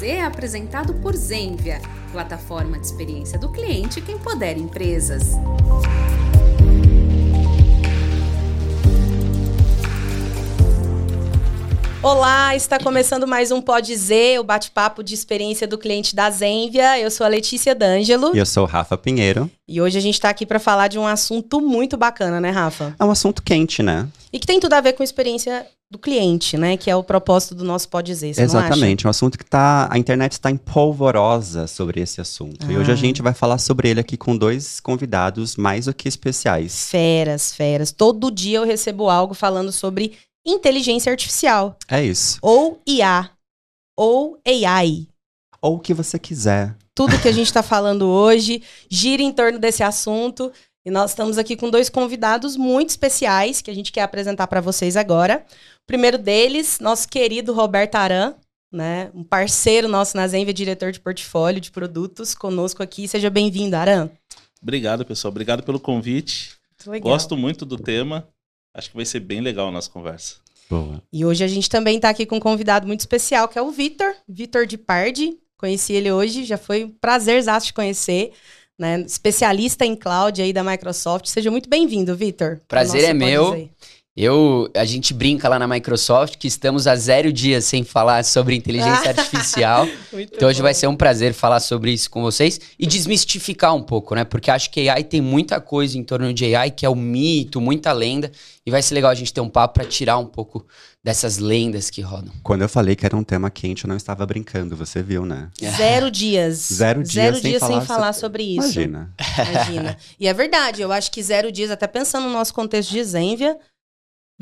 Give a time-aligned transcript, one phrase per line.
[0.00, 1.78] Z é apresentado por Zenvia,
[2.10, 5.32] plataforma de experiência do cliente que empodera empresas.
[12.02, 16.98] Olá, está começando mais um Pode Z, o bate-papo de experiência do cliente da Zenvia.
[16.98, 18.34] Eu sou a Letícia D'Angelo.
[18.34, 19.50] E eu sou o Rafa Pinheiro.
[19.68, 22.96] E hoje a gente está aqui para falar de um assunto muito bacana, né, Rafa?
[22.98, 24.08] É um assunto quente, né?
[24.32, 26.76] E que tem tudo a ver com experiência do cliente, né?
[26.76, 28.34] Que é o propósito do nosso Pode Z.
[28.34, 29.88] Você Exatamente, um assunto que tá.
[29.90, 32.64] A internet está empolvorosa sobre esse assunto.
[32.64, 32.72] Ah.
[32.72, 32.96] E hoje a ah.
[32.96, 36.88] gente vai falar sobre ele aqui com dois convidados mais do que especiais.
[36.88, 37.90] Feras, feras.
[37.90, 41.76] Todo dia eu recebo algo falando sobre inteligência artificial.
[41.88, 42.38] É isso.
[42.40, 43.30] Ou IA.
[43.96, 45.08] Ou AI.
[45.60, 46.76] Ou o que você quiser.
[46.94, 50.52] Tudo que a gente está falando hoje gira em torno desse assunto.
[50.84, 54.62] E nós estamos aqui com dois convidados muito especiais que a gente quer apresentar para
[54.62, 55.44] vocês agora.
[55.82, 58.34] O primeiro deles, nosso querido Roberto Aran,
[58.72, 59.10] né?
[59.14, 63.06] Um parceiro nosso na Zenvia, diretor de portfólio de produtos, conosco aqui.
[63.06, 64.08] Seja bem-vindo, Aran.
[64.62, 65.30] Obrigado, pessoal.
[65.30, 66.56] Obrigado pelo convite.
[66.86, 68.26] Muito Gosto muito do tema.
[68.74, 70.36] Acho que vai ser bem legal a nossa conversa.
[70.70, 71.02] Boa.
[71.12, 73.70] E hoje a gente também está aqui com um convidado muito especial, que é o
[73.70, 75.36] Vitor, Vitor de Pardi.
[75.58, 78.32] Conheci ele hoje, já foi um prazer te conhecer.
[78.80, 79.02] Né?
[79.02, 81.26] Especialista em cloud aí da Microsoft.
[81.26, 82.58] Seja muito bem-vindo, Vitor.
[82.66, 83.68] Prazer é meu.
[84.22, 88.54] Eu, a gente brinca lá na Microsoft que estamos há zero dias sem falar sobre
[88.54, 89.88] inteligência artificial.
[90.12, 90.64] então hoje bom.
[90.64, 94.22] vai ser um prazer falar sobre isso com vocês e desmistificar um pouco, né?
[94.22, 97.62] Porque acho que AI tem muita coisa em torno de AI que é o mito,
[97.62, 98.30] muita lenda.
[98.66, 100.66] E vai ser legal a gente ter um papo para tirar um pouco
[101.02, 102.30] dessas lendas que rodam.
[102.42, 105.48] Quando eu falei que era um tema quente, eu não estava brincando, você viu, né?
[105.58, 106.68] Zero dias.
[106.70, 108.80] Zero dias, zero sem, dias falar, sem falar sobre isso.
[108.82, 109.14] Imagina.
[109.50, 109.96] Imagina.
[110.20, 113.56] E é verdade, eu acho que zero dias, até pensando no nosso contexto de Zenvia,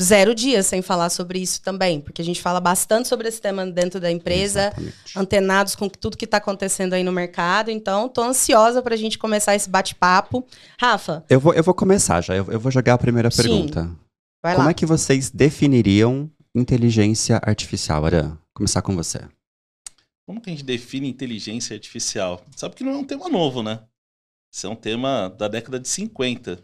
[0.01, 3.67] zero dias sem falar sobre isso também, porque a gente fala bastante sobre esse tema
[3.67, 5.19] dentro da empresa, Exatamente.
[5.19, 7.71] antenados com tudo que está acontecendo aí no mercado.
[7.71, 10.47] Então, estou ansiosa para a gente começar esse bate-papo.
[10.81, 11.25] Rafa?
[11.29, 12.37] Eu vou, eu vou começar já.
[12.37, 13.43] Eu, eu vou jogar a primeira Sim.
[13.43, 13.91] pergunta.
[14.43, 14.71] Vai Como lá.
[14.71, 18.39] é que vocês definiriam inteligência artificial, Aran?
[18.55, 19.21] Começar com você.
[20.25, 22.45] Como que a gente define inteligência artificial?
[22.55, 23.81] Sabe que não é um tema novo, né?
[24.53, 26.63] Isso é um tema da década de 50.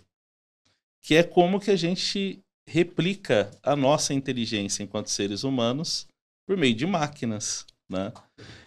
[1.00, 6.06] Que é como que a gente replica a nossa inteligência enquanto seres humanos
[6.46, 8.12] por meio de máquinas, né?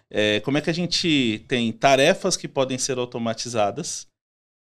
[0.10, 4.08] É, como é que a gente tem tarefas que podem ser automatizadas,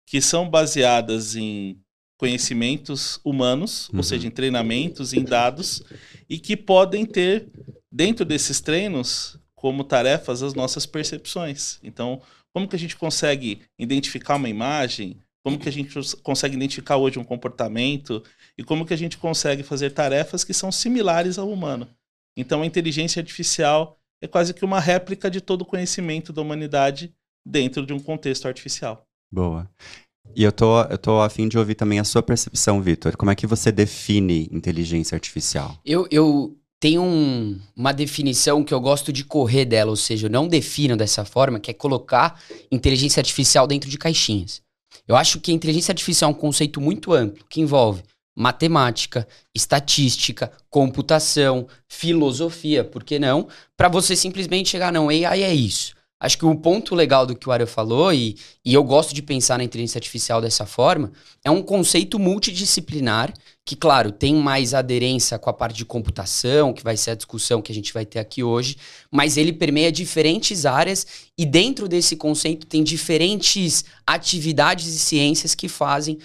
[0.08, 1.80] que são baseadas em
[2.20, 3.98] conhecimentos humanos, uhum.
[3.98, 5.84] ou seja, em treinamentos, em dados,
[6.30, 7.48] e que podem ter,
[7.92, 11.80] dentro desses treinos, como tarefas as nossas percepções.
[11.84, 12.22] Então,
[12.54, 17.18] como que a gente consegue identificar uma imagem, como que a gente consegue identificar hoje
[17.18, 18.22] um comportamento
[18.58, 21.88] e como que a gente consegue fazer tarefas que são similares ao humano.
[22.36, 27.14] Então a inteligência artificial é quase que uma réplica de todo o conhecimento da humanidade
[27.46, 29.08] dentro de um contexto artificial.
[29.32, 29.72] Boa.
[30.36, 33.16] E eu tô, eu tô a fim de ouvir também a sua percepção, Vitor.
[33.16, 35.80] Como é que você define inteligência artificial?
[35.86, 40.30] Eu, eu tenho um, uma definição que eu gosto de correr dela, ou seja, eu
[40.30, 42.38] não defino dessa forma, que é colocar
[42.70, 44.67] inteligência artificial dentro de caixinhas.
[45.08, 48.04] Eu acho que inteligência artificial é um conceito muito amplo, que envolve
[48.36, 53.48] matemática, estatística, computação, filosofia, por que não?
[53.76, 55.97] Para você simplesmente chegar, não, AI é isso.
[56.20, 58.36] Acho que o ponto legal do que o Ariel falou, e,
[58.66, 61.12] e eu gosto de pensar na inteligência artificial dessa forma,
[61.46, 63.32] é um conceito multidisciplinar
[63.64, 67.62] que, claro, tem mais aderência com a parte de computação, que vai ser a discussão
[67.62, 68.78] que a gente vai ter aqui hoje,
[69.12, 71.06] mas ele permeia diferentes áreas
[71.38, 76.18] e dentro desse conceito tem diferentes atividades e ciências que fazem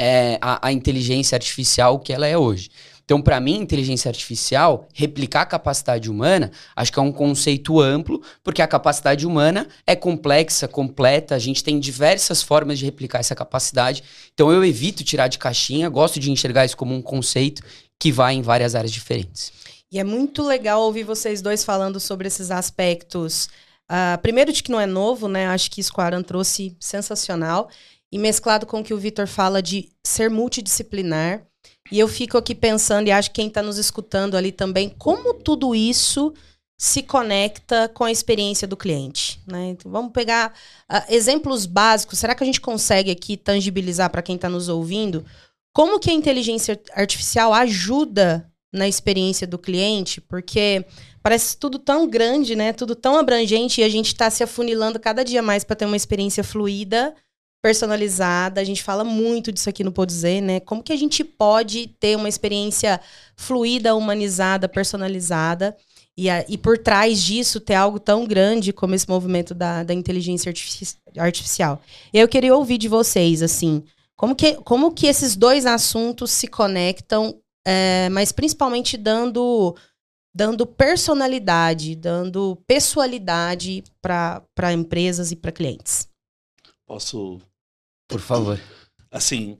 [0.00, 2.70] é, a, a inteligência artificial que ela é hoje.
[3.10, 8.22] Então, para mim, inteligência artificial, replicar a capacidade humana, acho que é um conceito amplo,
[8.40, 13.34] porque a capacidade humana é complexa, completa, a gente tem diversas formas de replicar essa
[13.34, 14.04] capacidade.
[14.32, 17.64] Então, eu evito tirar de caixinha, gosto de enxergar isso como um conceito
[17.98, 19.52] que vai em várias áreas diferentes.
[19.90, 23.48] E é muito legal ouvir vocês dois falando sobre esses aspectos.
[23.90, 25.48] Uh, primeiro, de que não é novo, né?
[25.48, 27.68] Acho que isso que o Aran trouxe sensacional.
[28.12, 31.49] E mesclado com o que o Vitor fala de ser multidisciplinar.
[31.90, 35.34] E eu fico aqui pensando, e acho que quem está nos escutando ali também, como
[35.34, 36.32] tudo isso
[36.78, 39.40] se conecta com a experiência do cliente.
[39.46, 39.70] Né?
[39.70, 40.54] Então, vamos pegar
[40.90, 42.18] uh, exemplos básicos.
[42.18, 45.24] Será que a gente consegue aqui tangibilizar para quem está nos ouvindo
[45.72, 50.20] como que a inteligência artificial ajuda na experiência do cliente?
[50.20, 50.84] Porque
[51.22, 52.72] parece tudo tão grande, né?
[52.72, 55.96] Tudo tão abrangente e a gente está se afunilando cada dia mais para ter uma
[55.96, 57.14] experiência fluida
[57.62, 58.60] personalizada.
[58.60, 60.60] A gente fala muito disso aqui no Pode né?
[60.60, 63.00] Como que a gente pode ter uma experiência
[63.36, 65.76] fluida, humanizada, personalizada?
[66.16, 69.94] E, a, e por trás disso ter algo tão grande como esse movimento da, da
[69.94, 71.80] inteligência artifici artificial.
[72.12, 73.82] Eu queria ouvir de vocês, assim,
[74.16, 79.74] como que, como que esses dois assuntos se conectam, é, mas principalmente dando,
[80.34, 86.06] dando personalidade, dando pessoalidade para empresas e para clientes.
[86.86, 87.40] Posso.
[88.10, 88.60] Por favor.
[89.10, 89.58] Assim,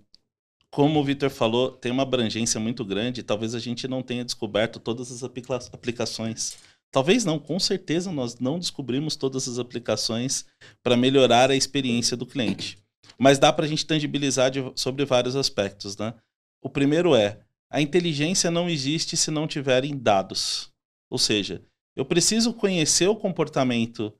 [0.70, 3.22] como o Victor falou, tem uma abrangência muito grande.
[3.22, 6.58] Talvez a gente não tenha descoberto todas as aplica aplicações.
[6.92, 10.44] Talvez não, com certeza nós não descobrimos todas as aplicações
[10.82, 12.78] para melhorar a experiência do cliente.
[13.18, 15.96] Mas dá para a gente tangibilizar de, sobre vários aspectos.
[15.96, 16.14] Né?
[16.62, 20.70] O primeiro é: a inteligência não existe se não tiverem dados.
[21.08, 21.62] Ou seja,
[21.96, 24.12] eu preciso conhecer o comportamento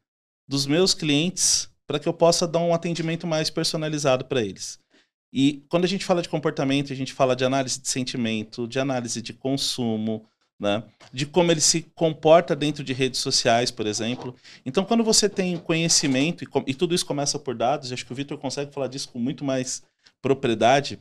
[0.49, 4.79] dos meus clientes para que eu possa dar um atendimento mais personalizado para eles.
[5.33, 8.79] E quando a gente fala de comportamento, a gente fala de análise de sentimento, de
[8.79, 10.25] análise de consumo,
[10.57, 10.85] né?
[11.13, 14.37] de como ele se comporta dentro de redes sociais, por exemplo.
[14.65, 18.15] Então, quando você tem conhecimento, e, e tudo isso começa por dados, acho que o
[18.15, 19.83] Vitor consegue falar disso com muito mais
[20.23, 20.97] propriedade,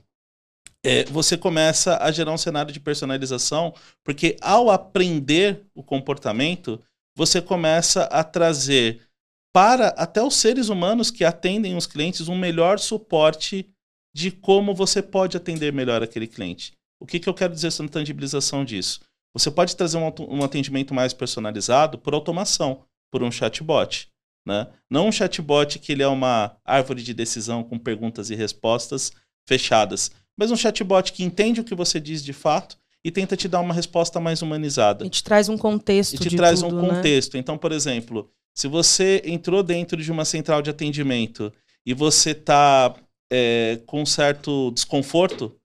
[0.84, 6.82] é, você começa a gerar um cenário de personalização, porque ao aprender o comportamento,
[7.16, 9.08] você começa a trazer
[9.54, 13.68] para até os seres humanos que atendem os clientes um melhor suporte
[14.14, 16.74] de como você pode atender melhor aquele cliente.
[17.00, 19.00] O que, que eu quero dizer sobre tangibilização disso?
[19.34, 24.10] Você pode trazer um, um atendimento mais personalizado por automação, por um chatbot.
[24.46, 24.68] Né?
[24.90, 29.12] Não um chatbot que ele é uma árvore de decisão com perguntas e respostas
[29.48, 33.48] fechadas, mas um chatbot que entende o que você diz de fato e tenta te
[33.48, 35.06] dar uma resposta mais humanizada.
[35.06, 36.16] E te traz um contexto.
[36.16, 36.90] E te traz tudo, um né?
[36.90, 37.34] contexto.
[37.34, 37.40] Né?
[37.40, 41.50] Então, por exemplo, se você entrou dentro de uma central de atendimento
[41.86, 42.94] e você está
[43.32, 45.58] é, com certo desconforto,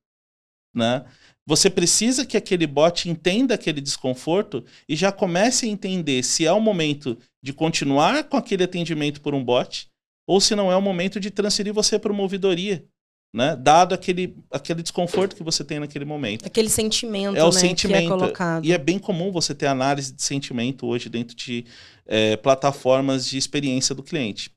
[0.73, 1.05] né?
[1.45, 6.53] Você precisa que aquele bot entenda aquele desconforto e já comece a entender se é
[6.53, 9.89] o momento de continuar com aquele atendimento por um bot
[10.25, 12.87] ou se não é o momento de transferir você para uma ouvidoria,
[13.35, 13.57] né?
[13.57, 16.47] Dado aquele, aquele desconforto que você tem naquele momento.
[16.47, 17.99] Aquele sentimento, é o né, sentimento.
[17.99, 18.65] que é colocado.
[18.65, 21.67] E é bem comum você ter análise de sentimento hoje dentro de
[22.07, 24.53] é, plataformas de experiência do cliente.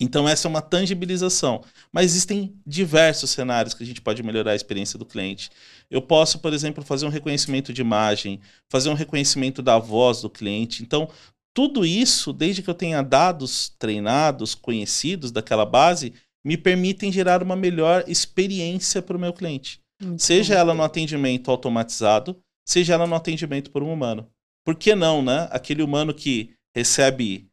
[0.00, 1.62] Então, essa é uma tangibilização.
[1.92, 5.50] Mas existem diversos cenários que a gente pode melhorar a experiência do cliente.
[5.90, 10.30] Eu posso, por exemplo, fazer um reconhecimento de imagem, fazer um reconhecimento da voz do
[10.30, 10.82] cliente.
[10.82, 11.06] Então,
[11.52, 16.14] tudo isso, desde que eu tenha dados treinados, conhecidos daquela base,
[16.44, 19.80] me permitem gerar uma melhor experiência para o meu cliente.
[20.00, 20.60] Muito seja bom.
[20.60, 24.30] ela no atendimento automatizado, seja ela no atendimento por um humano.
[24.64, 25.48] Por que não, né?
[25.50, 27.48] Aquele humano que recebe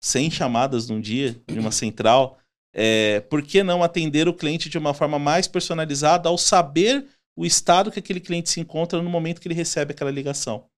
[0.00, 2.38] 100 chamadas num dia de uma central,
[2.72, 7.06] é, por que não atender o cliente de uma forma mais personalizada ao saber
[7.36, 10.68] o estado que aquele cliente se encontra no momento que ele recebe aquela ligação?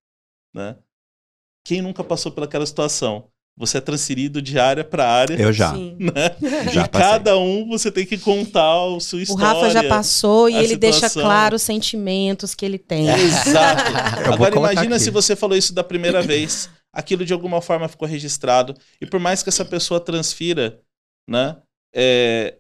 [0.55, 0.79] Né?
[1.65, 3.30] Quem nunca passou pelaquela situação?
[3.61, 5.35] Você é transferido de área para área.
[5.35, 5.75] Eu já.
[5.75, 6.35] Né?
[6.73, 9.45] já e cada um você tem que contar o seu história.
[9.45, 11.01] O Rafa já passou e ele situação.
[11.01, 13.07] deixa claro os sentimentos que ele tem.
[13.11, 14.33] Exato.
[14.33, 15.05] Agora imagina aqui.
[15.05, 18.75] se você falou isso da primeira vez aquilo de alguma forma ficou registrado.
[18.99, 20.81] E por mais que essa pessoa transfira,
[21.29, 21.61] né,
[21.95, 22.57] é,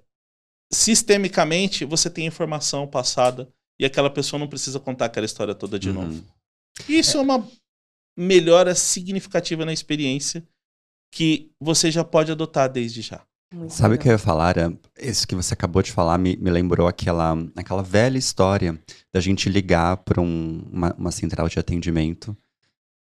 [0.70, 3.48] sistemicamente você tem informação passada
[3.80, 5.94] e aquela pessoa não precisa contar aquela história toda de uhum.
[5.94, 6.24] novo.
[6.86, 7.20] Isso é.
[7.20, 7.48] é uma
[8.18, 10.46] melhora significativa na experiência
[11.10, 13.20] que você já pode adotar desde já.
[13.52, 14.54] Muito Sabe o que eu ia falar?
[14.96, 18.80] Isso que você acabou de falar me, me lembrou aquela, aquela velha história
[19.12, 22.36] da gente ligar para um, uma, uma central de atendimento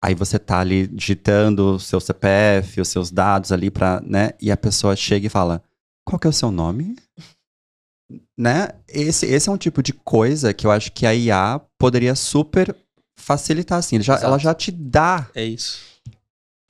[0.03, 4.31] Aí você tá ali digitando o seu CPF, os seus dados ali para, né?
[4.41, 5.63] E a pessoa chega e fala:
[6.05, 6.97] "Qual que é o seu nome?"
[8.37, 8.67] né?
[8.85, 12.75] Esse, esse é um tipo de coisa que eu acho que a IA poderia super
[13.17, 14.01] facilitar assim.
[14.01, 15.79] Já, ela já te dá É isso.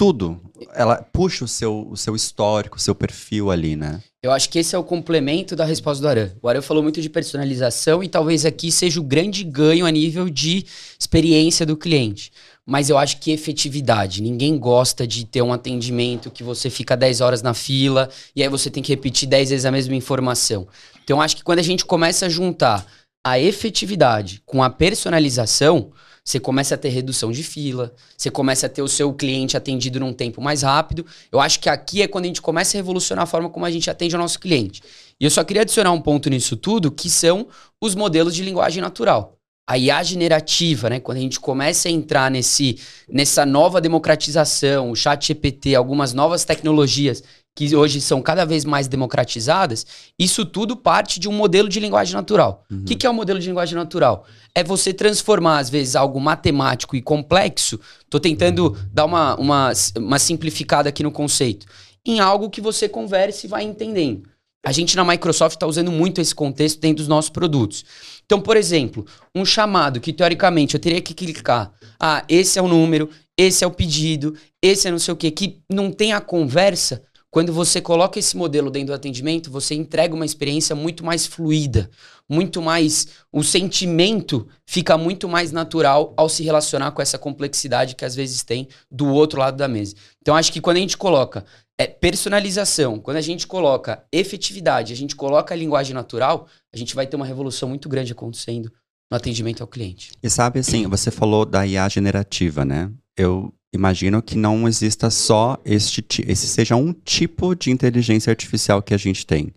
[0.03, 0.37] Tudo.
[0.73, 4.01] Ela puxa o seu, o seu histórico, o seu perfil ali, né?
[4.21, 6.31] Eu acho que esse é o complemento da resposta do Aran.
[6.41, 10.29] O Aran falou muito de personalização e talvez aqui seja o grande ganho a nível
[10.29, 10.65] de
[10.99, 12.31] experiência do cliente
[12.65, 14.21] mas eu acho que efetividade.
[14.21, 18.47] Ninguém gosta de ter um atendimento que você fica 10 horas na fila e aí
[18.47, 20.65] você tem que repetir 10 vezes a mesma informação.
[21.03, 22.85] Então, acho que quando a gente começa a juntar
[23.21, 25.91] a efetividade com a personalização,
[26.23, 29.99] você começa a ter redução de fila, você começa a ter o seu cliente atendido
[29.99, 31.05] num tempo mais rápido.
[31.31, 33.71] Eu acho que aqui é quando a gente começa a revolucionar a forma como a
[33.71, 34.81] gente atende o nosso cliente.
[35.19, 37.47] E eu só queria adicionar um ponto nisso tudo, que são
[37.81, 40.99] os modelos de linguagem natural a IA generativa, né?
[40.99, 42.77] Quando a gente começa a entrar nesse,
[43.09, 47.23] nessa nova democratização, o chat GPT, algumas novas tecnologias
[47.55, 49.85] que hoje são cada vez mais democratizadas,
[50.17, 52.65] isso tudo parte de um modelo de linguagem natural.
[52.69, 52.83] O Uhum.
[52.85, 54.25] que, que é o modelo de linguagem natural?
[54.55, 57.79] É você transformar, às vezes, algo matemático e complexo,
[58.09, 61.67] tô tentando dar uma, uma, uma simplificada aqui no conceito,
[62.05, 64.23] em algo que você converse e vai entendendo.
[64.65, 67.83] A gente na Microsoft está usando muito esse contexto dentro dos nossos produtos.
[68.25, 69.05] Então, por exemplo,
[69.35, 71.73] um chamado que teoricamente eu teria que clicar.
[71.99, 75.31] Ah, esse é o número, esse é o pedido, esse é não sei o quê,
[75.31, 77.03] que não tem a conversa.
[77.29, 81.89] Quando você coloca esse modelo dentro do atendimento, você entrega uma experiência muito mais fluida,
[82.29, 83.07] muito mais.
[83.31, 88.43] O sentimento fica muito mais natural ao se relacionar com essa complexidade que às vezes
[88.43, 89.95] tem do outro lado da mesa.
[90.21, 91.43] Então, acho que quando a gente coloca
[91.77, 96.93] é, personalização, quando a gente coloca efetividade, a gente coloca a linguagem natural, a gente
[96.93, 98.71] vai ter uma revolução muito grande acontecendo
[99.09, 100.11] no atendimento ao cliente.
[100.21, 102.91] E sabe assim, você falou da IA generativa, né?
[103.17, 108.93] Eu imagino que não exista só este, esse seja um tipo de inteligência artificial que
[108.93, 109.51] a gente tem.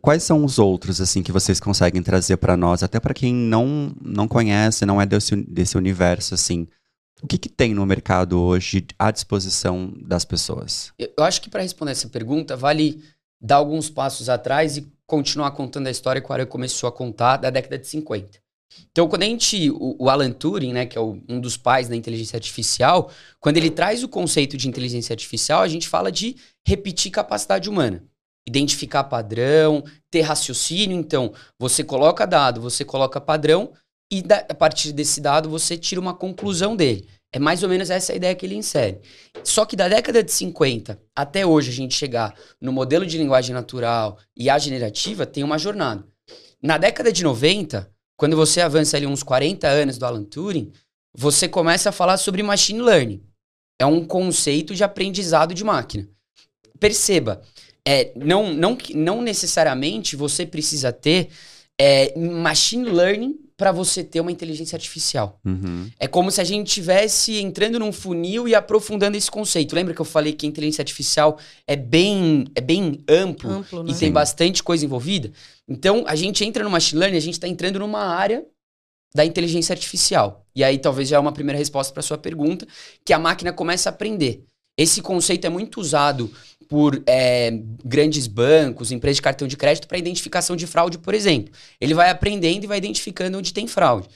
[0.00, 3.94] Quais são os outros assim que vocês conseguem trazer para nós, até para quem não
[4.00, 6.66] não conhece, não é desse, desse universo assim?
[7.22, 10.92] O que, que tem no mercado hoje à disposição das pessoas?
[10.98, 13.02] Eu acho que para responder essa pergunta, vale
[13.40, 17.38] dar alguns passos atrás e continuar contando a história que o Aran começou a contar
[17.38, 18.38] da década de 50.
[18.90, 19.70] Então, quando a gente.
[19.70, 23.10] O, Alan Turing, né, que é um dos pais da inteligência artificial,
[23.40, 28.04] quando ele traz o conceito de inteligência artificial, a gente fala de repetir capacidade humana.
[28.46, 30.96] Identificar padrão, ter raciocínio.
[30.96, 33.72] Então, você coloca dado, você coloca padrão,
[34.10, 37.06] e da- a partir desse dado você tira uma conclusão dele.
[37.30, 39.00] É mais ou menos essa ideia que ele insere.
[39.44, 43.54] Só que da década de 50 até hoje a gente chegar no modelo de linguagem
[43.54, 46.06] natural e a generativa tem uma jornada.
[46.62, 50.72] Na década de 90, quando você avança ali uns 40 anos do Alan Turing,
[51.14, 53.22] você começa a falar sobre machine learning.
[53.78, 56.08] É um conceito de aprendizado de máquina.
[56.80, 57.42] Perceba,
[57.86, 61.28] é, não, não, não necessariamente você precisa ter
[61.78, 65.40] é, machine learning para você ter uma inteligência artificial.
[65.44, 65.90] Uhum.
[65.98, 69.74] É como se a gente estivesse entrando num funil e aprofundando esse conceito.
[69.74, 71.36] Lembra que eu falei que a inteligência artificial
[71.66, 73.98] é bem, é bem amplo Amplo, e né?
[73.98, 74.12] tem Sim.
[74.12, 75.32] bastante coisa envolvida?
[75.68, 78.46] Então, a gente entra no machine learning, a gente está entrando numa área
[79.12, 80.46] da inteligência artificial.
[80.54, 82.64] E aí talvez já é uma primeira resposta para sua pergunta,
[83.04, 84.44] que a máquina começa a aprender.
[84.78, 86.32] Esse conceito é muito usado
[86.68, 87.50] por é,
[87.84, 91.52] grandes bancos, empresas de cartão de crédito para identificação de fraude, por exemplo.
[91.80, 94.08] Ele vai aprendendo e vai identificando onde tem fraude.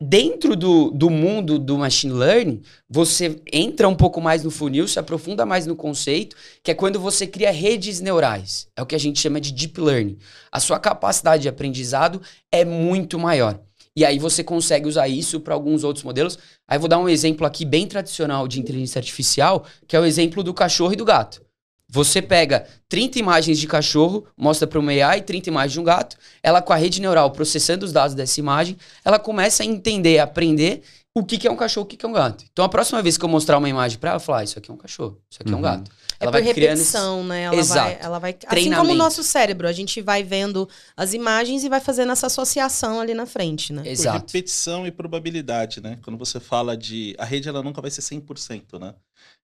[0.00, 4.98] Dentro do, do mundo do machine learning, você entra um pouco mais no funil, se
[4.98, 8.68] aprofunda mais no conceito, que é quando você cria redes neurais.
[8.76, 10.18] É o que a gente chama de deep learning.
[10.52, 12.20] A sua capacidade de aprendizado
[12.52, 13.58] é muito maior.
[13.96, 16.38] E aí você consegue usar isso para alguns outros modelos.
[16.68, 20.42] Aí vou dar um exemplo aqui bem tradicional de inteligência artificial, que é o exemplo
[20.42, 21.40] do cachorro e do gato.
[21.88, 26.16] Você pega 30 imagens de cachorro, mostra para uma AI, 30 imagens de um gato,
[26.42, 30.24] ela com a rede neural processando os dados dessa imagem, ela começa a entender, a
[30.24, 30.82] aprender
[31.18, 32.44] o que, que é um cachorro, o que, que é um gato.
[32.52, 34.58] Então a próxima vez que eu mostrar uma imagem para ela, eu falar, ah, isso
[34.58, 35.62] aqui é um cachorro, isso aqui é um Uhum.
[35.62, 35.90] gato.
[36.20, 37.42] É Ela por vai criando repetição, né?
[37.44, 37.80] Ela Exato.
[37.90, 38.36] vai, ela vai.
[38.46, 42.26] Assim como o nosso cérebro, a gente vai vendo as imagens e vai fazendo essa
[42.26, 43.82] associação ali na frente, né?
[43.82, 44.26] Por Exato.
[44.26, 45.98] repetição e probabilidade, né?
[46.02, 47.14] Quando você fala de.
[47.18, 48.94] A rede ela nunca vai ser 100%, né?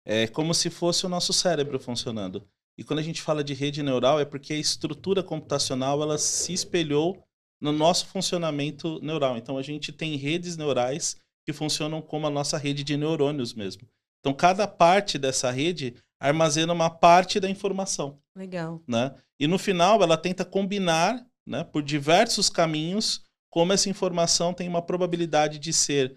[0.04, 2.42] É como se fosse o nosso cérebro funcionando.
[2.76, 6.52] E quando a gente fala de rede neural, é porque a estrutura computacional ela se
[6.52, 7.22] espelhou
[7.60, 9.36] no nosso funcionamento neural.
[9.36, 13.88] Então a gente tem redes neurais que funcionam como a nossa rede de neurônios mesmo.
[14.20, 18.80] Então cada parte dessa rede armazena uma parte da informação Legal.
[18.86, 19.14] né?
[19.38, 24.80] E no final ela tenta combinar, né, por diversos caminhos, como essa informação tem uma
[24.80, 26.16] probabilidade de ser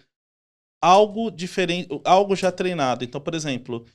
[0.82, 3.04] algo diferente, algo já treinado.
[3.04, 3.86] Então, por exemplo,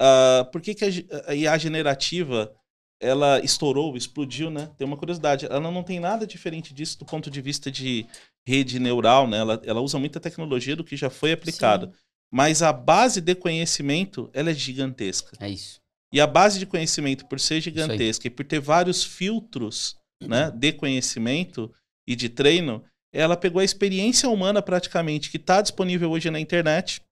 [0.00, 2.54] ah, por que, que a a IA generativa
[3.00, 4.70] ela estourou, explodiu, né?
[4.76, 8.06] Tem uma curiosidade, ela não tem nada diferente disso do ponto de vista de
[8.48, 9.36] rede neural, né?
[9.36, 11.92] Ela, ela usa muita tecnologia do que já foi aplicado.
[12.32, 15.36] Mas a base de conhecimento, ela é gigantesca.
[15.38, 15.78] É isso.
[16.10, 20.72] E a base de conhecimento, por ser gigantesca e por ter vários filtros né, de
[20.72, 21.70] conhecimento
[22.06, 27.02] e de treino, ela pegou a experiência humana praticamente que está disponível hoje na internet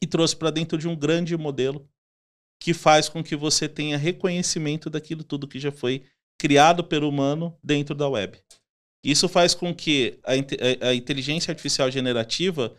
[0.00, 1.88] e trouxe para dentro de um grande modelo
[2.60, 6.04] que faz com que você tenha reconhecimento daquilo tudo que já foi
[6.38, 8.38] criado pelo humano dentro da web.
[9.04, 12.74] Isso faz com que a, a- a inteligência artificial generativa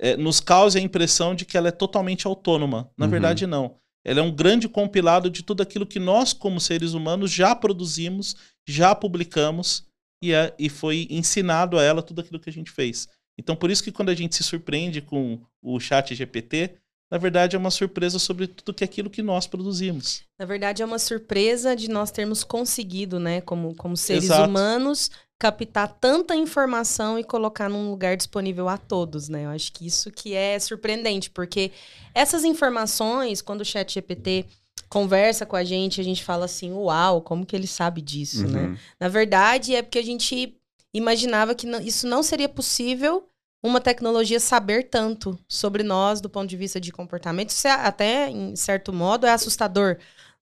[0.00, 2.90] eh, nos cause a impressão de que ela é totalmente autônoma.
[2.96, 3.10] Na Uhum.
[3.10, 3.76] verdade, não.
[4.04, 8.34] Ela é um grande compilado de tudo aquilo que nós, como seres humanos, já produzimos,
[8.66, 9.84] já publicamos
[10.22, 13.06] e, é- e foi ensinado a ela tudo aquilo que a gente fez.
[13.38, 16.74] Então, por isso que quando a gente se surpreende com o chat GPT,
[17.10, 20.22] na verdade é uma surpresa sobre tudo que é aquilo que nós produzimos.
[20.38, 24.48] Na verdade, é uma surpresa de nós termos conseguido, né, como, como seres Exato.
[24.48, 25.10] humanos,
[25.40, 29.46] captar tanta informação e colocar num lugar disponível a todos, né?
[29.46, 31.72] Eu acho que isso que é surpreendente, porque
[32.14, 34.44] essas informações, quando o chat GPT
[34.90, 38.64] conversa com a gente, a gente fala assim, uau, como que ele sabe disso, né?
[38.64, 38.76] Uhum.
[39.00, 40.54] Na verdade, é porque a gente
[40.92, 43.26] imaginava que isso não seria possível
[43.62, 47.48] uma tecnologia saber tanto sobre nós do ponto de vista de comportamento.
[47.48, 49.96] Isso é até, em certo modo, é assustador,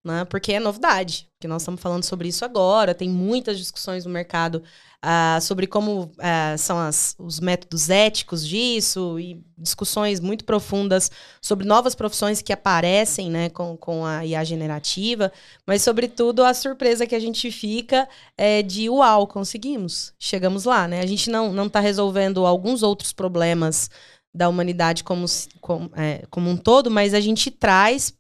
[0.04, 0.24] né?
[0.24, 1.28] Porque é novidade.
[1.36, 4.62] Porque nós estamos falando sobre isso agora, tem muitas discussões no mercado
[5.00, 11.64] ah, sobre como ah, são as- os métodos éticos disso e discussões muito profundas sobre
[11.66, 15.32] novas profissões que aparecem né, com, com a IA generativa,
[15.66, 21.00] mas, sobretudo, a surpresa que a gente fica é de uau, conseguimos, chegamos lá, né?
[21.00, 23.90] A gente não está resolvendo alguns outros problemas
[24.34, 25.24] da humanidade como,
[25.60, 28.14] como, é, como um todo, mas a gente traz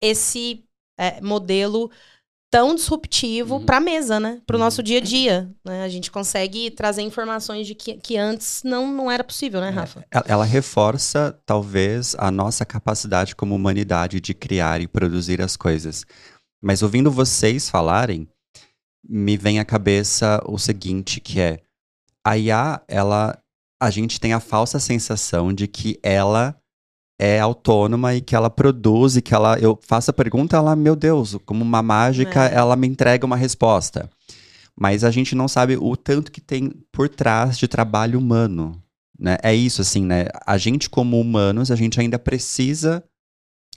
[0.00, 0.64] esse
[1.02, 1.90] é, modelo
[2.50, 3.64] tão disruptivo Uhum.
[3.64, 4.42] para a mesa, né?
[4.46, 5.50] Para o nosso dia a dia.
[5.64, 5.82] Né?
[5.82, 10.04] A gente consegue trazer informações de que, que antes não, não era possível, né, Rafa?
[10.10, 16.04] Ela, ela reforça, talvez, a nossa capacidade como humanidade de criar e produzir as coisas.
[16.62, 18.28] Mas ouvindo vocês falarem,
[19.02, 21.58] me vem à cabeça o seguinte, que é
[22.24, 23.36] a IA, ela,
[23.80, 26.54] a gente tem a falsa sensação de que ela
[27.24, 30.96] é autônoma e que ela produz e que ela, eu faço a pergunta, ela, meu
[30.96, 32.54] Deus, como uma mágica, É.
[32.54, 34.10] ela me entrega uma resposta.
[34.76, 38.82] Mas a gente não sabe o tanto que tem por trás de trabalho humano,
[39.16, 39.36] né?
[39.40, 40.24] É isso, assim, né?
[40.44, 43.04] A gente, como humanos, a gente ainda precisa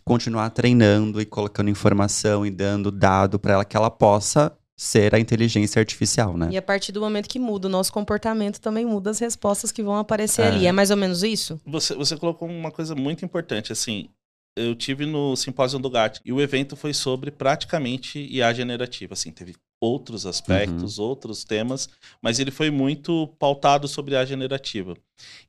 [0.04, 5.20] continuar treinando e colocando informação e dando dado para ela que ela possa ser a
[5.20, 6.50] inteligência artificial, né?
[6.52, 9.82] E a partir do momento que muda o nosso comportamento, também muda as respostas que
[9.82, 10.48] vão aparecer É.
[10.48, 10.66] ali.
[10.68, 11.60] É mais ou menos isso?
[11.66, 14.10] Você, você colocou uma coisa muito importante, assim,
[14.58, 19.32] eu tive no simpósio do Gartner e o evento foi sobre praticamente IA generativa, assim,
[19.32, 21.90] teve outros aspectos, outros temas,
[22.22, 24.96] mas ele foi muito pautado sobre IA generativa.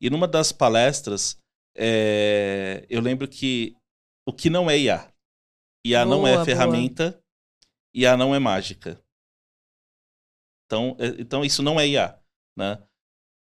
[0.00, 1.36] E numa das palestras,
[1.76, 3.74] é, eu lembro que
[4.26, 5.08] o que não é IA?
[5.86, 6.44] IA não Boa, é boa.
[6.44, 7.18] ferramenta,
[7.94, 9.00] IA não é mágica.
[10.66, 12.18] Então, é- então isso não é IA,
[12.56, 12.78] né?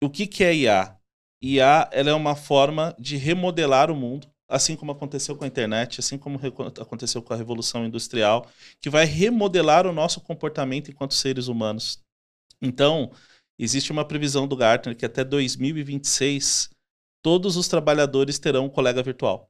[0.02, 0.96] O que, que é IA?
[1.42, 6.00] IA ela é uma forma de remodelar o mundo, assim como aconteceu com a internet,
[6.00, 6.38] assim como
[6.80, 8.46] aconteceu com a revolução industrial,
[8.80, 12.02] que vai remodelar o nosso comportamento enquanto seres humanos.
[12.62, 13.12] Então,
[13.58, 16.70] existe uma previsão do Gartner que até 2026
[17.22, 19.49] todos os trabalhadores terão um colega virtual.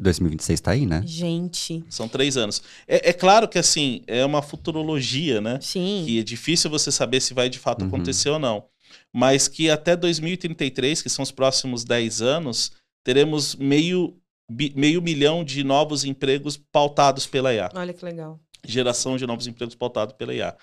[0.00, 1.02] 2026 tá aí, né?
[1.04, 2.62] Gente, São três anos.
[2.88, 5.58] É, é claro que assim é uma futurologia, né?
[5.60, 6.04] sim.
[6.06, 7.88] que é difícil você saber se vai de fato Uhum.
[7.88, 8.64] acontecer ou não.
[9.12, 12.72] Mas que até 2033, que são os próximos 10 anos,
[13.04, 14.16] teremos meio,
[14.50, 17.70] bi- meio milhão de novos empregos pautados pela IA.
[17.74, 18.40] Olha que legal.
[18.66, 20.56] Geração de novos empregos pautados pela IA.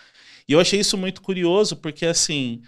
[0.47, 2.62] E eu achei isso muito curioso, porque assim,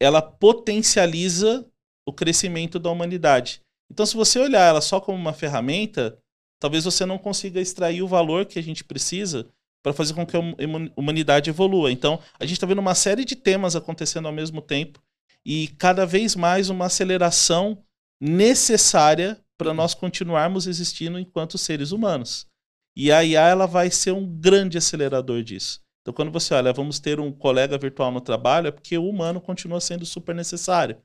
[0.00, 1.64] ela potencializa
[2.06, 3.60] o crescimento da humanidade.
[3.90, 6.18] Então, se você olhar ela só como uma ferramenta,
[6.60, 9.48] talvez você não consiga extrair o valor que a gente precisa
[9.82, 11.90] para fazer com que a hum- hum- humanidade evolua.
[11.90, 15.00] Então, a gente está vendo uma série de temas acontecendo ao mesmo tempo
[15.44, 17.82] e cada vez mais uma aceleração
[18.20, 22.46] necessária para nós continuarmos existindo enquanto seres humanos.
[22.96, 25.80] E a IA ela vai ser um grande acelerador disso.
[26.02, 29.40] Então, quando você olha, vamos ter um colega virtual no trabalho, é porque o humano
[29.40, 31.00] continua sendo super necessário.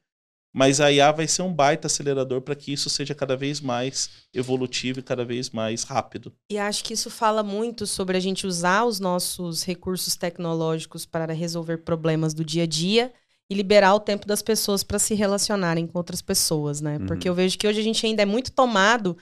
[0.53, 4.09] Mas a IA vai ser um baita acelerador para que isso seja cada vez mais
[4.31, 6.31] evolutivo e cada vez mais rápido.
[6.49, 11.33] E acho que isso fala muito sobre a gente usar os nossos recursos tecnológicos para
[11.33, 13.11] resolver problemas do dia a dia
[13.49, 16.97] e liberar o tempo das pessoas para se relacionarem com outras pessoas, né?
[16.97, 17.07] Uhum.
[17.07, 19.17] Porque eu vejo que hoje a gente ainda é muito tomado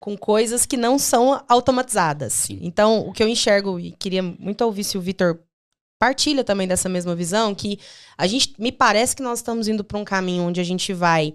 [0.00, 2.32] com coisas que não são automatizadas.
[2.32, 2.60] Sim.
[2.62, 5.40] Então, o que eu enxergo e queria muito ouvir se o Vitor
[5.98, 7.78] partilha também dessa mesma visão, que
[8.16, 11.34] a gente me parece que nós estamos indo para um caminho onde a gente vai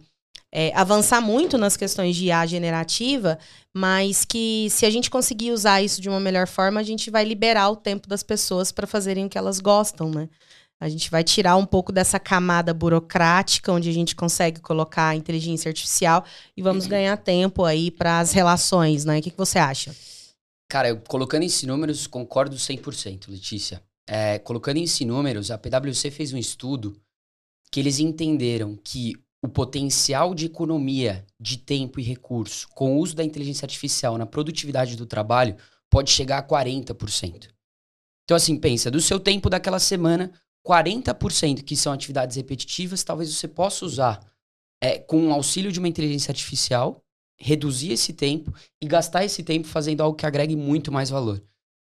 [0.52, 3.39] é, avançar muito nas questões de IA generativa,
[3.74, 7.24] mas que se a gente conseguir usar isso de uma melhor forma, a gente vai
[7.24, 10.28] liberar o tempo das pessoas para fazerem o que elas gostam, né?
[10.80, 15.15] A gente vai tirar um pouco dessa camada burocrática, onde a gente consegue colocar a
[15.15, 16.26] inteligência artificial
[16.58, 19.19] e vamos ganhar tempo aí para as relações, né?
[19.19, 19.95] O que, que você acha?
[20.67, 23.82] Cara, eu, colocando esses números, concordo 100%, Letícia.
[24.13, 27.02] É, colocando esses números, a PwC fez um estudo
[27.71, 33.15] que eles entenderam que o potencial de economia de tempo e recurso com o uso
[33.15, 35.56] da inteligência artificial na produtividade do trabalho
[35.89, 37.47] pode chegar a 40%.
[38.26, 40.30] Então, assim, pensa, do seu tempo daquela semana,
[40.67, 44.19] 40% que são atividades repetitivas, talvez você possa usar
[44.84, 47.02] é, com o auxílio de uma inteligência artificial
[47.39, 51.41] reduzir esse tempo e gastar esse tempo fazendo algo que agregue muito mais valor.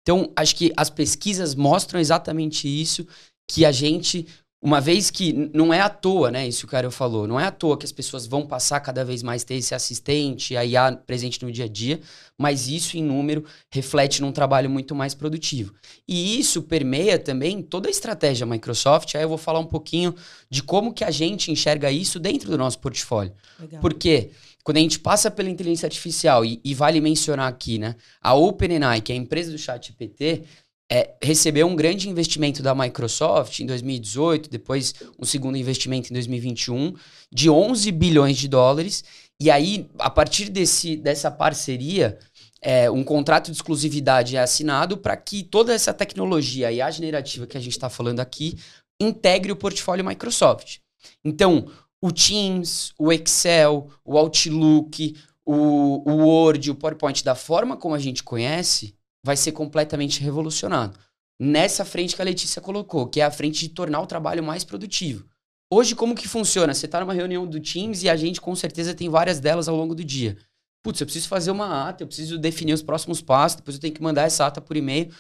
[0.05, 3.07] Então, acho que as pesquisas mostram exatamente isso,
[3.51, 4.27] que a gente
[4.65, 7.45] uma vez que não é à toa, né, isso que o cara falou, não é
[7.45, 10.91] à toa que as pessoas vão passar cada vez mais ter esse assistente, a IA
[11.07, 12.01] presente no dia a dia,
[12.39, 15.75] mas isso em número reflete num trabalho muito mais produtivo.
[16.09, 20.15] E isso permeia também toda a estratégia Microsoft, aí eu vou falar um pouquinho
[20.49, 23.35] de como que a gente enxerga isso dentro do nosso portfólio.
[23.61, 23.83] Legal.
[23.83, 24.31] Porque
[24.65, 29.03] quando a gente passa pela inteligência artificial, e, e vale mencionar aqui, né, a OpenAI,
[29.03, 30.43] que é a empresa do ChatGPT,
[30.91, 36.95] é, recebeu um grande investimento da Microsoft em 2018, depois um segundo investimento em 2021
[37.33, 39.05] de 11 bilhões de dólares.
[39.41, 42.19] E aí, a partir desse, dessa parceria,
[42.61, 47.47] é, um contrato de exclusividade é assinado para que toda essa tecnologia e a generativa
[47.47, 48.59] que a gente está falando aqui
[49.01, 50.79] integre o portfólio Microsoft.
[51.25, 51.67] Então,
[52.05, 57.99] o Teams, o Excel, o Outlook, o, o Word, o PowerPoint, da forma como a
[57.99, 60.99] gente conhece, vai ser completamente revolucionado.
[61.41, 64.65] Nessa frente que a Letícia colocou, que é a frente de tornar o trabalho mais
[64.65, 65.27] produtivo.
[65.73, 66.75] Hoje, como que funciona?
[66.75, 69.75] Você está numa reunião do Teams e a gente com certeza tem várias delas ao
[69.75, 70.37] longo do dia.
[70.83, 73.95] Putz, eu preciso fazer uma ata, eu preciso definir os próximos passos, depois eu tenho
[73.95, 75.11] que mandar essa ata por e-mail.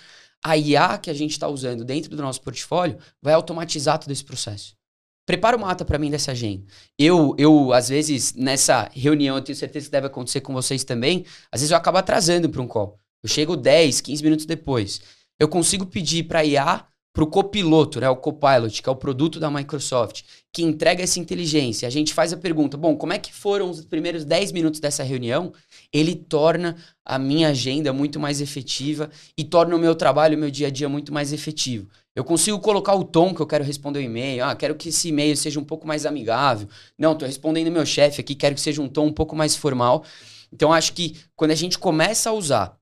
[0.45, 4.23] A IA que a gente está usando dentro do nosso portfólio vai automatizar todo esse
[4.23, 4.77] processo.
[5.27, 6.65] Prepara uma ata para mim dessa agenda.
[6.99, 11.25] Eu, eu, às vezes, nessa reunião, eu tenho certeza que deve acontecer com vocês também,
[11.51, 12.99] às vezes eu acabo atrasando para um call.
[13.23, 15.01] Eu chego 10, 15 minutos depois.
[15.41, 16.85] Eu consigo pedir para IA,
[17.15, 21.21] para o copiloto, né, o Copilot, que é o produto da Microsoft, que entrega essa
[21.21, 21.87] inteligência.
[21.87, 25.05] A gente faz a pergunta: bom, como é que foram os primeiros 10 minutos dessa
[25.05, 25.53] reunião?
[25.93, 30.51] Ele torna a minha agenda muito mais efetiva e torna o meu trabalho, o meu
[30.51, 31.89] dia a dia muito mais efetivo.
[32.15, 34.45] Eu consigo colocar o tom que eu quero responder o e-mail.
[34.45, 36.69] Ah, quero que esse e-mail seja um pouco mais amigável.
[36.97, 40.05] Não, estou respondendo meu chefe aqui, quero que seja um tom um pouco mais formal.
[40.53, 42.79] Então, acho que quando a gente começa a usar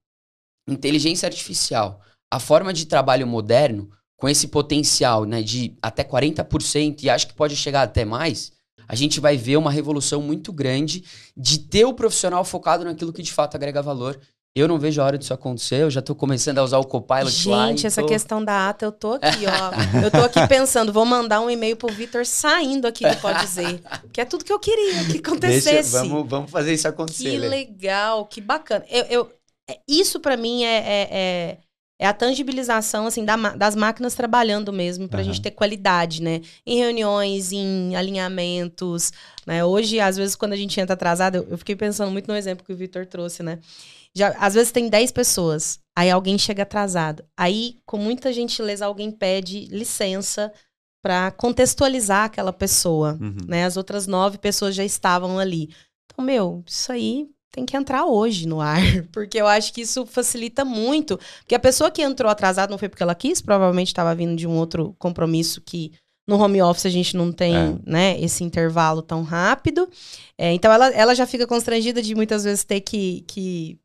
[0.69, 7.11] inteligência artificial, a forma de trabalho moderno, com esse potencial né, de até 40%, e
[7.11, 8.53] acho que pode chegar até mais,
[8.87, 11.03] a gente vai ver uma revolução muito grande
[11.35, 14.21] de ter o profissional focado naquilo que de fato agrega valor.
[14.55, 17.31] Eu não vejo a hora disso acontecer, eu já estou começando a usar o Copilot
[17.31, 17.69] gente, lá.
[17.69, 18.09] Gente, essa tô...
[18.09, 20.05] questão da ata, eu tô aqui, ó.
[20.05, 23.81] eu tô aqui pensando, vou mandar um e-mail pro Vitor saindo aqui do Pode Dizer.
[24.13, 25.93] Que é tudo que eu queria que acontecesse.
[25.93, 27.31] Deixa, vamos, vamos fazer isso acontecer.
[27.31, 28.85] Que legal, que bacana.
[28.91, 29.33] Eu, eu,
[29.71, 31.59] é, isso para mim é, é, é,
[31.99, 35.33] é, a tangibilização assim da, das máquinas trabalhando mesmo para a uhum.
[35.33, 36.43] gente ter qualidade, né?
[36.67, 39.15] Em reuniões, em alinhamentos,
[39.47, 39.65] né?
[39.65, 42.67] Hoje, às vezes, quando a gente entra atrasado, eu, eu fiquei pensando muito no exemplo
[42.67, 43.59] que o Victor trouxe, né?
[44.15, 47.25] Já, às vezes tem 10 pessoas, aí alguém chega atrasado.
[47.37, 50.53] Aí, com muita gentileza, alguém pede licença
[51.03, 53.37] para contextualizar aquela pessoa, uhum.
[53.49, 53.65] né?
[53.65, 55.71] As outras nove pessoas já estavam ali.
[56.07, 58.81] Então, meu, isso aí tem que entrar hoje no ar,
[59.13, 61.19] porque eu acho que isso facilita muito.
[61.41, 64.47] Porque a pessoa que entrou atrasada não foi porque ela quis, provavelmente estava vindo de
[64.47, 65.93] um outro compromisso que
[66.27, 67.77] no home office a gente não tem é.
[67.85, 69.89] né, esse intervalo tão rápido.
[70.39, 73.79] É, então ela, ela já fica constrangida de muitas vezes ter que, que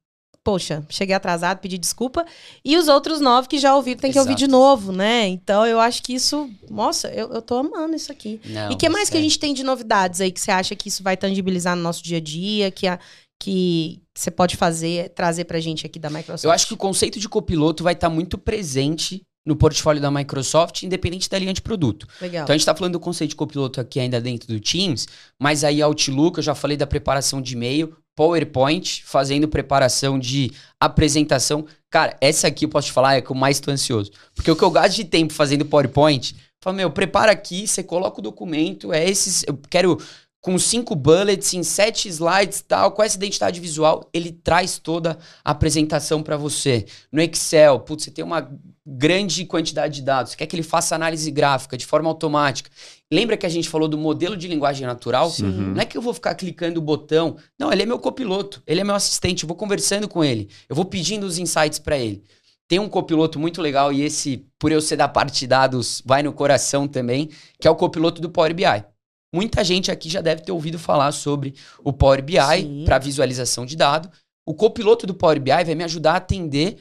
[0.47, 2.25] poxa, cheguei atrasado, pedi desculpa.
[2.63, 4.31] E os outros nove que já ouviram tem que Exato.
[4.31, 5.27] ouvir de novo, né?
[5.27, 8.39] Então eu acho que isso, nossa, eu, eu tô amando isso aqui.
[8.45, 10.73] Não, e o que mais que a gente tem de novidades aí que você acha
[10.73, 12.97] que isso vai tangibilizar no nosso dia a dia, que a,
[13.37, 16.45] que você pode fazer, trazer pra gente aqui da Microsoft?
[16.45, 20.09] Eu acho que o conceito de copiloto vai estar tá muito presente no portfólio da
[20.09, 22.07] Microsoft, independente da linha de produto.
[22.21, 22.43] Legal.
[22.43, 25.65] Então a gente está falando do conceito de copiloto aqui ainda dentro do Teams, mas
[25.65, 31.67] aí Outlook, eu já falei da preparação de e-mail, PowerPoint, fazendo preparação de apresentação.
[31.87, 34.11] Cara, essa aqui eu posso te falar é que eu mais estou ansioso.
[34.33, 38.19] Porque o que eu gasto de tempo fazendo PowerPoint, fala, meu, prepara aqui, você coloca
[38.19, 39.45] o documento, é esses.
[39.47, 39.99] Eu quero
[40.41, 45.51] com cinco bullets em sete slides tal, com essa identidade visual, ele traz toda a
[45.51, 46.85] apresentação para você.
[47.11, 48.49] No Excel, putz, você tem uma
[48.89, 52.69] grande quantidade de dados, quer que ele faça análise gráfica de forma automática.
[53.11, 55.29] Lembra que a gente falou do modelo de linguagem natural?
[55.29, 55.43] Sim.
[55.43, 55.73] Uhum.
[55.73, 57.35] Não é que eu vou ficar clicando o botão.
[57.59, 60.75] Não, ele é meu copiloto, ele é meu assistente, eu vou conversando com ele, eu
[60.75, 62.23] vou pedindo os insights para ele.
[62.65, 66.23] Tem um copiloto muito legal e esse, por eu ser da parte de dados, vai
[66.23, 68.85] no coração também, que é o copiloto do Power BI.
[69.33, 73.75] Muita gente aqui já deve ter ouvido falar sobre o Power BI para visualização de
[73.75, 74.09] dado.
[74.45, 76.77] O copiloto do Power BI vai me ajudar a atender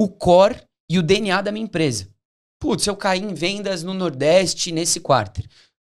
[0.00, 0.56] o core
[0.90, 2.08] e o DNA da minha empresa.
[2.58, 5.46] Putz, eu caí em vendas no Nordeste nesse quarter.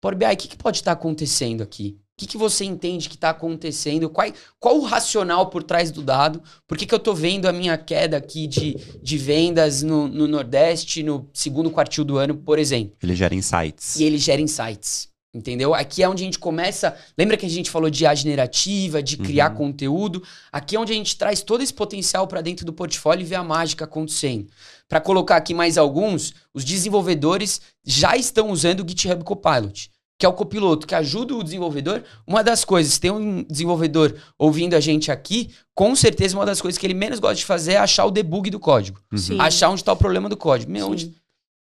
[0.00, 1.96] Power BI, o que, que pode estar acontecendo aqui?
[1.96, 4.10] O que, que você entende que está acontecendo?
[4.10, 6.42] Qual, qual o racional por trás do dado?
[6.66, 10.26] Por que, que eu estou vendo a minha queda aqui de, de vendas no, no
[10.26, 12.94] Nordeste no segundo quartil do ano, por exemplo?
[13.00, 13.96] Ele gera insights.
[13.96, 15.08] E ele gera insights.
[15.32, 15.72] Entendeu?
[15.74, 16.96] Aqui é onde a gente começa.
[17.16, 19.56] Lembra que a gente falou de IA generativa, de criar Uhum.
[19.58, 20.22] conteúdo?
[20.50, 23.36] Aqui é onde a gente traz todo esse potencial para dentro do portfólio e vê
[23.36, 24.48] a mágica acontecendo.
[24.88, 29.88] Para colocar aqui mais alguns, os desenvolvedores já estão usando o GitHub Copilot,
[30.18, 32.02] que é o copiloto que ajuda o desenvolvedor.
[32.26, 36.60] Uma das coisas, se tem um desenvolvedor ouvindo a gente aqui, com certeza uma das
[36.60, 39.00] coisas que ele menos gosta de fazer é achar o debug do código.
[39.12, 39.40] Uhum.
[39.40, 40.72] Achar onde está o problema do código.
[40.72, 40.92] Meu, Sim.
[40.92, 41.14] onde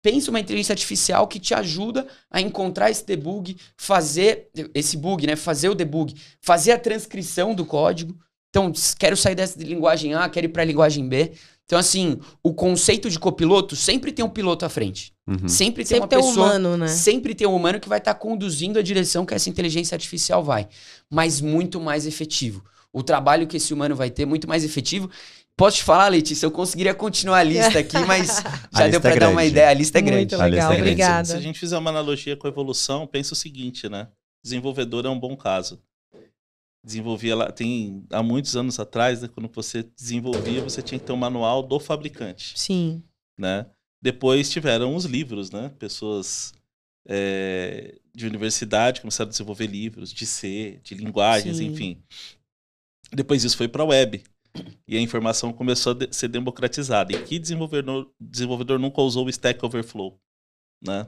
[0.02, 5.36] pensa uma inteligência artificial que te ajuda a encontrar esse debug, fazer esse bug, né?
[5.36, 8.16] Fazer o debug, fazer a transcrição do código.
[8.48, 11.32] Então, quero sair dessa de linguagem A, quero ir para a linguagem B.
[11.64, 15.12] Então, assim, o conceito de copiloto sempre tem um piloto à frente.
[15.28, 15.48] Uhum.
[15.48, 16.88] Sempre tem Sempre uma tem um pessoa, humano, né?
[16.88, 20.68] sempre tem um humano que vai estar conduzindo a direção que essa inteligência artificial vai,
[21.08, 22.64] mas muito mais efetivo.
[22.92, 25.08] O trabalho que esse humano vai ter é muito mais efetivo.
[25.60, 28.42] Posso te falar, Letícia, eu conseguiria continuar a lista aqui, mas
[28.72, 29.68] já deu é para dar uma ideia.
[29.68, 30.34] A lista é Muito grande.
[30.34, 30.90] A lista legal, é grande.
[30.90, 31.24] obrigada.
[31.26, 34.08] Se a gente fizer uma analogia com a evolução, pensa o seguinte, né?
[34.42, 35.78] Desenvolvedor é um bom caso.
[36.82, 41.12] Desenvolvia lá, tem há muitos anos atrás, né, quando você desenvolvia, você tinha que ter
[41.12, 43.02] um manual do fabricante, Sim.
[43.38, 43.66] né?
[44.00, 45.70] Depois tiveram os livros, né?
[45.78, 46.54] Pessoas
[47.06, 51.66] é, de universidade começaram a desenvolver livros de C, de linguagens, Sim.
[51.66, 52.02] enfim.
[53.12, 54.22] Depois isso foi para a web.
[54.86, 57.12] E a informação começou a de- ser democratizada.
[57.12, 60.18] E que desenvolvedor, desenvolvedor nunca usou o Stack Overflow?
[60.84, 61.06] Né?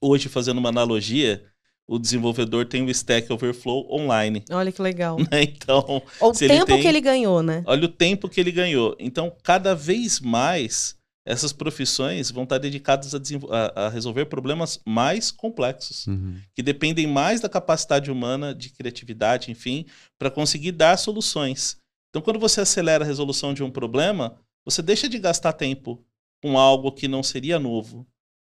[0.00, 1.44] Hoje, fazendo uma analogia,
[1.86, 4.44] o desenvolvedor tem o Stack Overflow online.
[4.50, 5.18] Olha que legal.
[5.30, 5.42] né?
[5.42, 7.62] Então, O Se ele tempo tem- que ele ganhou, né?
[7.66, 8.96] olha o tempo que ele ganhou.
[8.98, 14.80] Então, cada vez mais, essas profissões vão estar dedicadas a, desenvol- a- a resolver problemas
[14.86, 16.40] mais complexos Uhum.
[16.54, 19.84] que dependem mais da capacidade humana, de criatividade, enfim,
[20.18, 21.76] para conseguir dar soluções.
[22.10, 26.04] Então, quando você acelera a resolução de um problema, você deixa de gastar tempo
[26.42, 28.06] com algo que não seria novo,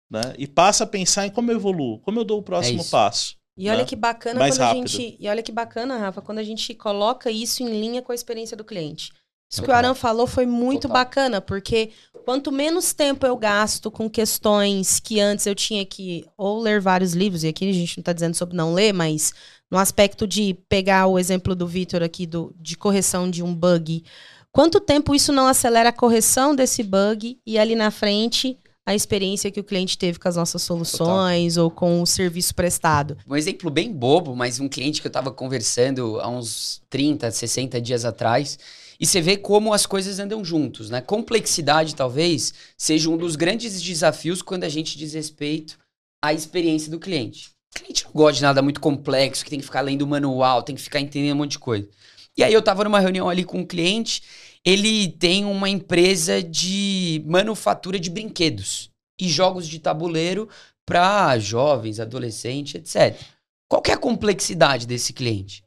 [0.10, 0.22] né?
[0.38, 2.92] E passa a pensar em como eu evoluo, como eu dou o próximo isso.
[2.92, 3.36] passo.
[3.58, 3.86] E olha né?
[3.86, 4.88] que bacana Mais quando a rápido.
[4.88, 5.18] gente.
[5.20, 8.56] E olha que bacana, Rafa, quando a gente coloca isso em linha com a experiência
[8.56, 9.12] do cliente.
[9.50, 9.78] Isso que o Total.
[9.78, 10.94] Aran falou foi muito Total.
[10.94, 11.92] bacana, porque
[12.26, 17.14] quanto menos tempo eu gasto com questões que antes eu tinha que ou ler vários
[17.14, 19.34] livros, e aqui a gente não está dizendo sobre não ler, mas
[19.72, 24.04] no aspecto de pegar o exemplo do Vitor aqui do, de correção de um bug,
[24.52, 29.52] quanto tempo isso não acelera a correção desse bug e ali na frente a experiência
[29.52, 33.18] que o cliente teve com as nossas soluções ou com o serviço prestado.
[33.28, 37.82] Um exemplo bem bobo, mas um cliente que eu tava conversando há uns 30, 60
[37.82, 38.58] dias atrás.
[39.00, 41.02] E você vê como as coisas andam juntos, né?
[41.02, 45.78] Complexidade, talvez, seja um dos grandes desafios quando a gente diz respeito
[46.24, 47.52] à experiência do cliente.
[47.76, 50.64] O cliente não gosta de nada muito complexo, que tem que ficar lendo o manual,
[50.64, 51.88] tem que ficar entendendo um monte de coisa.
[52.36, 54.22] E aí eu tava numa reunião ali com um cliente,
[54.66, 60.50] ele tem uma empresa de manufatura de brinquedos e jogos de tabuleiro
[60.86, 63.20] para jovens, adolescentes, etc.
[63.68, 65.64] Qual é a complexidade desse cliente?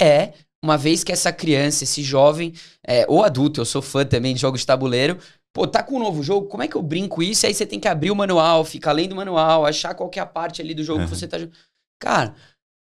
[0.00, 2.52] É, uma vez que essa criança, esse jovem,
[2.86, 5.18] é, ou adulto, eu sou fã também de jogos de tabuleiro,
[5.52, 7.46] pô, tá com um novo jogo, como é que eu brinco isso?
[7.46, 10.22] Aí você tem que abrir o manual, ficar lendo o manual, achar qual que é
[10.22, 11.16] a parte ali do jogo que Uhum.
[11.18, 11.56] você tá jogando.
[12.00, 12.34] Cara,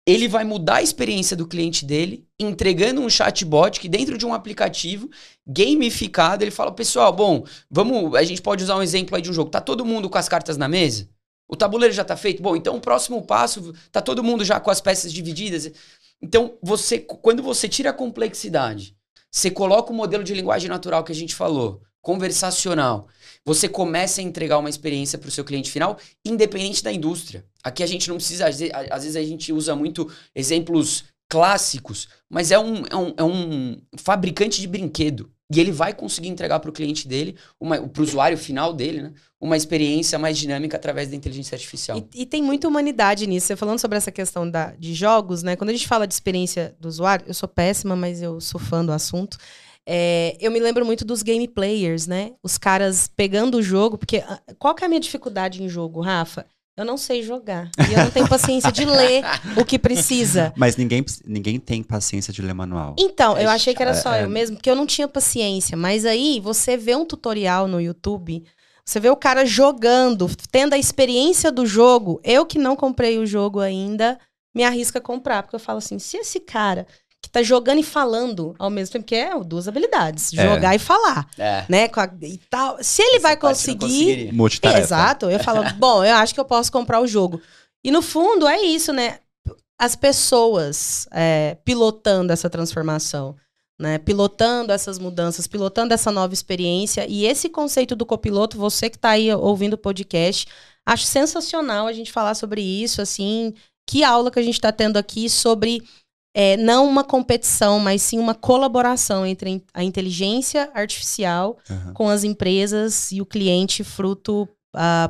[0.09, 4.33] ele vai mudar a experiência do cliente dele, entregando um chatbot que dentro de um
[4.33, 5.11] aplicativo
[5.44, 9.35] gamificado, ele fala, pessoal, bom, vamos, a gente pode usar um exemplo aí de um
[9.35, 9.50] jogo.
[9.50, 11.09] Tá todo mundo com as cartas na mesa?
[11.48, 12.42] O tabuleiro já tá feito?
[12.42, 15.70] Bom, então o próximo passo, tá todo mundo já com as peças divididas?
[16.22, 18.96] Então, você, quando você tira a complexidade,
[19.31, 23.09] você coloca o modelo de linguagem natural que a gente falou, conversacional,
[23.44, 27.44] você começa a entregar uma experiência para o seu cliente final, independente da indústria.
[27.62, 32.09] Aqui a gente não precisa, às ve- às vezes a gente usa muito exemplos clássicos,
[32.31, 35.31] mas é um, é um, é um fabricante de brinquedo.
[35.52, 37.37] E ele vai conseguir entregar para o cliente dele,
[37.92, 41.98] para o usuário final dele, né, uma experiência mais dinâmica através da inteligência artificial.
[41.98, 43.46] E, e tem muita humanidade nisso.
[43.46, 45.54] Você falando sobre essa questão da, de jogos, né?
[45.54, 48.85] Quando a gente fala de experiência do usuário, eu sou péssima, mas eu sou fã
[48.85, 49.38] do assunto.
[49.88, 52.32] É, eu me lembro muito dos game players, né?
[52.42, 56.00] Os caras pegando o jogo, porque ah, qual que é a minha dificuldade em jogo,
[56.00, 56.44] Rafa?
[56.76, 57.70] Eu não sei jogar.
[57.88, 59.24] E eu não tenho paciência de ler
[59.56, 60.52] o que precisa.
[60.58, 62.94] Mas ninguém, ninguém tem paciência de ler manual.
[62.98, 64.20] Então, eu É achei que era só chato.
[64.20, 65.74] eu mesmo, porque eu não tinha paciência.
[65.74, 68.44] Mas aí, você vê um tutorial no YouTube,
[68.84, 72.20] você vê o cara jogando, tendo a experiência do jogo.
[72.22, 74.18] Eu que não comprei o jogo ainda,
[74.54, 75.42] me arrisco a comprar.
[75.42, 76.86] Porque eu falo assim, se esse cara
[77.38, 80.42] tá jogando e falando ao mesmo tempo, que é duas habilidades, É.
[80.42, 81.64] jogar e falar, É.
[81.68, 81.87] né?
[81.88, 82.79] com a- e tal.
[82.83, 84.31] Se ele vai Essa não conseguir...
[84.83, 85.31] Exato.
[85.31, 87.40] Eu falo, bom, eu acho que eu posso comprar o jogo.
[87.85, 89.18] E no fundo é isso, né?
[89.79, 93.37] As pessoas é, pilotando essa transformação,
[93.79, 93.99] né?
[93.99, 97.07] Pilotando essas mudanças, pilotando essa nova experiência.
[97.07, 100.46] E esse conceito do copiloto, você que está aí ouvindo o podcast,
[100.87, 103.53] acho sensacional a gente falar sobre isso, assim.
[103.88, 105.81] que aula que a gente está tendo aqui sobre
[106.38, 111.94] é, não uma competição, mas sim uma colaboração entre a inteligência artificial Aham.
[111.94, 114.46] com as empresas e o cliente, fruto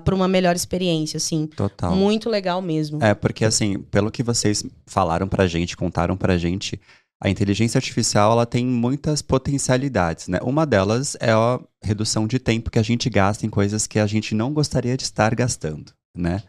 [0.05, 1.49] para uma melhor experiência, assim.
[1.49, 1.97] Total.
[1.97, 3.03] Muito legal mesmo.
[3.03, 6.81] É, porque assim, pelo que vocês falaram pra gente, contaram pra gente,
[7.21, 10.39] a inteligência artificial ela tem muitas potencialidades, né?
[10.43, 14.07] Uma delas é a redução de tempo que a gente gasta em coisas que a
[14.07, 16.45] gente não gostaria de estar gastando, né?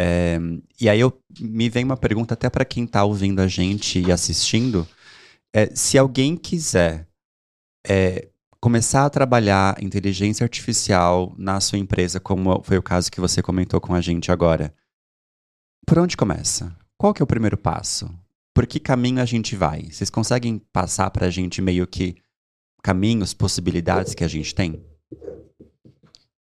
[0.00, 0.38] É,
[0.80, 4.12] e aí eu, me vem uma pergunta até pra quem tá ouvindo a gente e
[4.12, 4.86] assistindo,
[5.52, 7.08] é, se alguém quiser
[7.84, 8.28] é,
[8.60, 13.80] começar a trabalhar inteligência artificial na sua empresa, como foi o caso que você comentou
[13.80, 14.72] com a gente agora,
[15.84, 16.76] por onde começa?
[16.96, 18.08] Qual que é o primeiro passo?
[18.54, 19.90] Por que caminho a gente vai?
[19.90, 22.14] Vocês conseguem passar pra gente meio que
[22.84, 24.80] caminhos, possibilidades que a gente tem?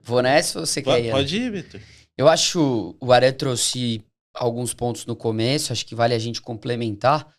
[0.00, 1.10] Vou nessa ou você quer Pode, ir?
[1.10, 1.80] pode ir, Vitor.
[2.16, 7.34] Eu acho o Aré trouxe alguns pontos no começo, acho que vale a gente complementar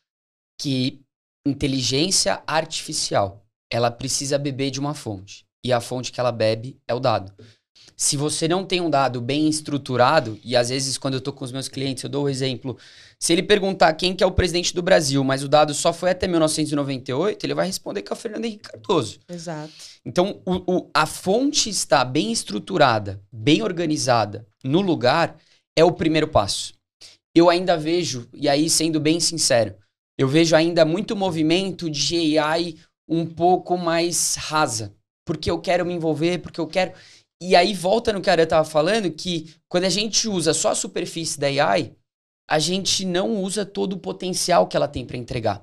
[0.59, 1.01] que
[1.45, 5.45] inteligência artificial, ela precisa beber de uma fonte.
[5.63, 7.33] E a fonte que ela bebe é o dado.
[7.95, 11.45] Se você não tem um dado bem estruturado, e às vezes quando eu tô com
[11.45, 12.77] os meus clientes, eu dou o exemplo,
[13.19, 16.12] se ele perguntar quem que é o presidente do Brasil, mas o dado só foi
[16.12, 19.19] até 1998, ele vai responder que é o Fernando Henrique Cardoso.
[19.29, 19.71] Exato.
[20.06, 25.38] Então, o- o- a fonte está bem estruturada, bem organizada, no lugar,
[25.77, 26.73] é o primeiro passo.
[27.36, 29.75] Eu ainda vejo, e aí sendo bem sincero,
[30.17, 32.75] eu vejo ainda muito movimento de AI
[33.08, 34.93] um pouco mais rasa.
[35.25, 36.91] Porque eu quero me envolver, porque eu quero.
[37.45, 40.69] E aí volta no que a Ara estava falando, que quando a gente usa só
[40.69, 41.93] a superfície da AI,
[42.49, 45.62] a gente não usa todo o potencial que ela tem para entregar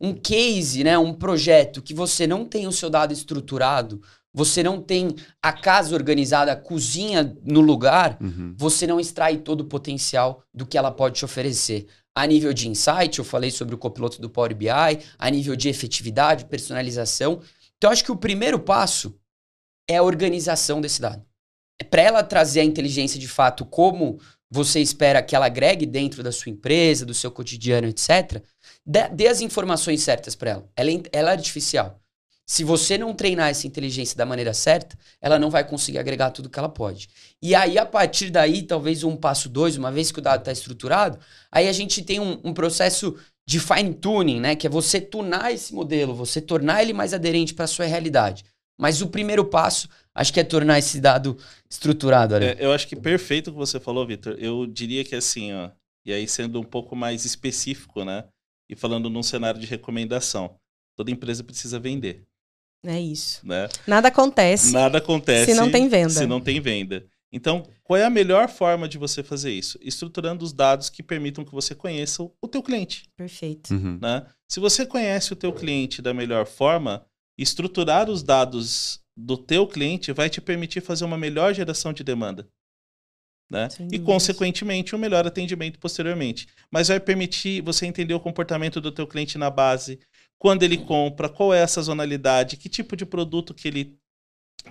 [0.00, 4.80] um case, né, um projeto que você não tem o seu dado estruturado, você não
[4.80, 8.54] tem a casa organizada, a cozinha no lugar, Uhum.
[8.58, 11.86] você não extrai todo o potencial do que ela pode te oferecer.
[12.14, 14.68] A nível de insight, eu falei sobre o copiloto do Power BI,
[15.18, 17.40] a nível de efetividade, personalização.
[17.76, 19.14] Então, acho que o primeiro passo
[19.88, 21.24] é a organização desse dado.
[21.80, 24.20] É para ela trazer a inteligência de fato como
[24.50, 28.42] você espera que ela agregue dentro da sua empresa, do seu cotidiano, etc.
[28.86, 30.70] Dê, as informações certas para ela.
[30.76, 32.00] Ela é, ela é artificial.
[32.46, 36.50] Se você não treinar essa inteligência da maneira certa, ela não vai conseguir agregar tudo
[36.50, 37.08] que ela pode.
[37.40, 40.52] E aí, a partir daí, talvez um passo dois, uma vez que o dado está
[40.52, 41.18] estruturado,
[41.50, 43.16] aí a gente tem um, um processo
[43.46, 44.54] de fine tuning, né?
[44.54, 48.44] Que é você tunar esse modelo, você tornar ele mais aderente para a sua realidade.
[48.78, 51.36] Mas o primeiro passo, acho que é tornar esse dado
[51.70, 52.34] estruturado.
[52.36, 54.36] É, eu acho que perfeito o que você falou, Vitor.
[54.38, 55.70] Eu diria que assim, ó,
[56.04, 58.24] e aí sendo um pouco mais específico, né?
[58.68, 60.56] E falando num cenário de recomendação,
[60.96, 62.24] toda empresa precisa vender,
[62.84, 63.46] É isso.
[63.46, 63.68] né?
[63.86, 64.72] Nada acontece.
[64.72, 66.10] Nada acontece se não tem venda.
[66.10, 67.06] Se não tem venda.
[67.32, 69.76] Então, qual é a melhor forma de você fazer isso?
[69.82, 73.74] Estruturando os dados que permitam que você conheça o- o teu cliente, Perfeito.
[73.74, 73.98] Uhum.
[74.00, 74.24] né?
[74.48, 77.04] Se você conhece o teu cliente da melhor forma,
[77.38, 82.48] estruturar os dados do teu cliente vai te permitir fazer uma melhor geração de demanda.
[83.50, 83.68] Né?
[83.92, 86.48] E, consequentemente, um melhor atendimento posteriormente.
[86.70, 90.00] Mas vai permitir você entender o comportamento do teu cliente na base,
[90.38, 93.98] quando ele compra, qual é a sazonalidade, que tipo de produto que ele,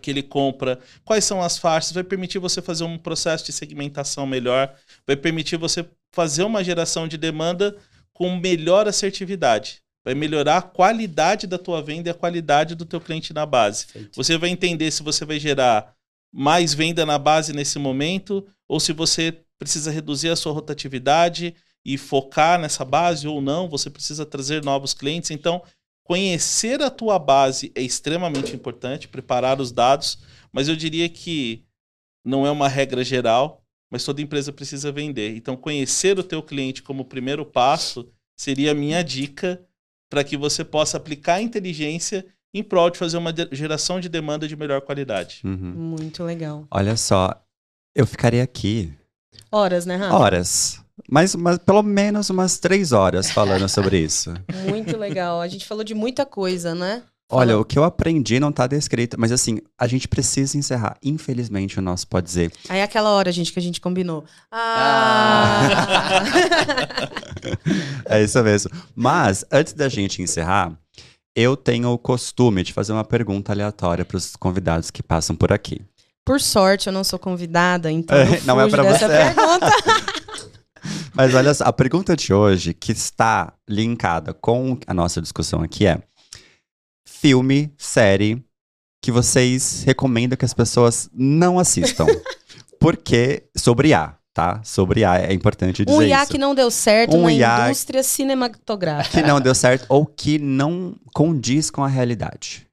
[0.02, 4.26] que ele compra, quais são as faixas, vai permitir você fazer um processo de segmentação
[4.26, 7.78] melhor, vai permitir você fazer uma geração de demanda
[8.12, 9.83] com melhor assertividade.
[10.04, 13.86] Vai melhorar a qualidade da tua venda e a qualidade do teu cliente na base.
[13.86, 14.16] Perfeito.
[14.16, 15.96] Você vai entender se você vai gerar
[16.32, 21.98] mais venda na base nesse momento ou se você precisa reduzir a sua rotatividade e
[21.98, 25.32] focar nessa base ou não, você precisa trazer novos clientes.
[25.32, 25.62] Então,
[26.04, 30.20] conhecer a tua base é extremamente importante, preparar os dados,
[30.52, 31.64] mas eu diria que
[32.26, 35.36] não é uma regra geral, mas toda empresa precisa vender.
[35.36, 39.64] Então, conhecer o teu cliente como primeiro passo seria a minha dica
[40.14, 42.24] para que você possa aplicar a inteligência
[42.54, 45.42] em prol de fazer uma de- geração de demanda de melhor qualidade.
[45.44, 45.74] Uhum.
[45.98, 46.68] Muito legal.
[46.70, 47.34] Olha só,
[47.96, 48.94] eu ficaria aqui
[49.52, 50.16] Horas, né, Rafa?
[50.16, 50.80] horas.
[51.10, 54.32] Mas, mas pelo menos umas três horas falando sobre isso.
[54.70, 55.42] Muito legal.
[55.42, 57.02] A gente falou de muita coisa, né?
[57.36, 60.98] Olha, o que eu aprendi não tá descrito, mas assim, a gente precisa encerrar.
[61.04, 62.52] Infelizmente, o nosso pode dizer.
[62.70, 64.24] Aí é aquela hora, gente, que a gente combinou.
[64.52, 65.70] Ah!
[68.06, 68.72] É isso mesmo.
[68.96, 70.72] Mas, antes da gente encerrar,
[71.36, 75.52] eu tenho o costume de fazer uma pergunta aleatória para os convidados que passam por
[75.52, 75.82] aqui.
[76.26, 79.34] Por sorte, eu não sou convidada, então eu não é dessa você.
[79.34, 79.72] pergunta.
[81.14, 85.86] Mas olha só, a pergunta de hoje, que está linkada com a nossa discussão aqui,
[85.86, 86.02] é:
[87.08, 88.44] filme, série
[89.02, 92.06] que vocês recomendam que as pessoas não assistam?
[92.80, 94.18] Porque, sobre A.
[94.34, 94.62] tá?
[94.64, 96.32] Sobre IA, é importante dizer Um IA isso.
[96.32, 99.22] que não deu certo Um na IA indústria cinematográfica.
[99.22, 102.68] que não deu certo ou que não condiz com a realidade.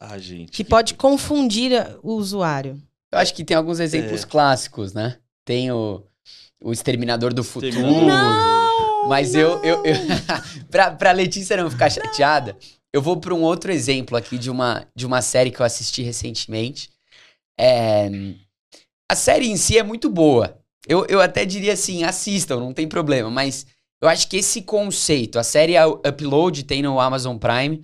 [0.00, 0.50] Ah, gente.
[0.52, 2.80] Que pode confundir a- o usuário.
[3.12, 4.26] Eu acho que tem alguns exemplos É.
[4.26, 5.18] clássicos, né?
[5.44, 6.02] Tem o,
[6.62, 7.80] o Exterminador do Futuro.
[7.80, 9.08] Não!
[9.08, 9.94] Mas eu, eu, eu
[10.70, 12.56] pra, pra Letícia não ficar chateada,
[12.92, 16.02] eu vou pra um outro exemplo aqui de uma, de uma série que eu assisti
[16.02, 16.90] recentemente.
[17.58, 18.08] É,
[19.10, 20.58] a série em si é muito boa.
[20.86, 23.30] Eu, eu até diria assim, assistam, não tem problema.
[23.30, 23.66] Mas
[24.02, 27.82] eu acho que esse conceito, a série Upload tem no Amazon Prime,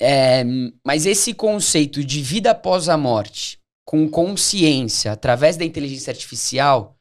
[0.00, 0.44] é,
[0.86, 6.96] mas esse conceito de vida após a morte, com consciência, através da inteligência artificial,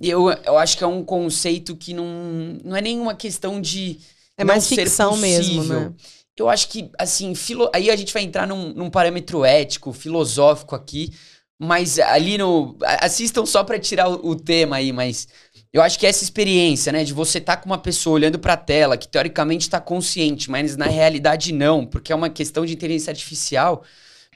[0.00, 4.00] eu, eu acho que é um conceito que não, não é nenhuma questão de.
[4.36, 5.80] É mais ficção mesmo, possível.
[5.80, 5.94] né?
[6.38, 7.70] Eu acho que, assim, filo...
[7.74, 11.10] aí a gente vai entrar num, num parâmetro ético, filosófico aqui,
[11.58, 12.76] mas ali no.
[12.82, 15.28] a- Assistam só pra tirar o, tema aí, mas
[15.72, 18.96] eu acho que essa experiência, né, de você estar com uma pessoa olhando pra tela,
[18.96, 23.84] que teoricamente tá consciente, mas na realidade não, porque é uma questão de inteligência artificial.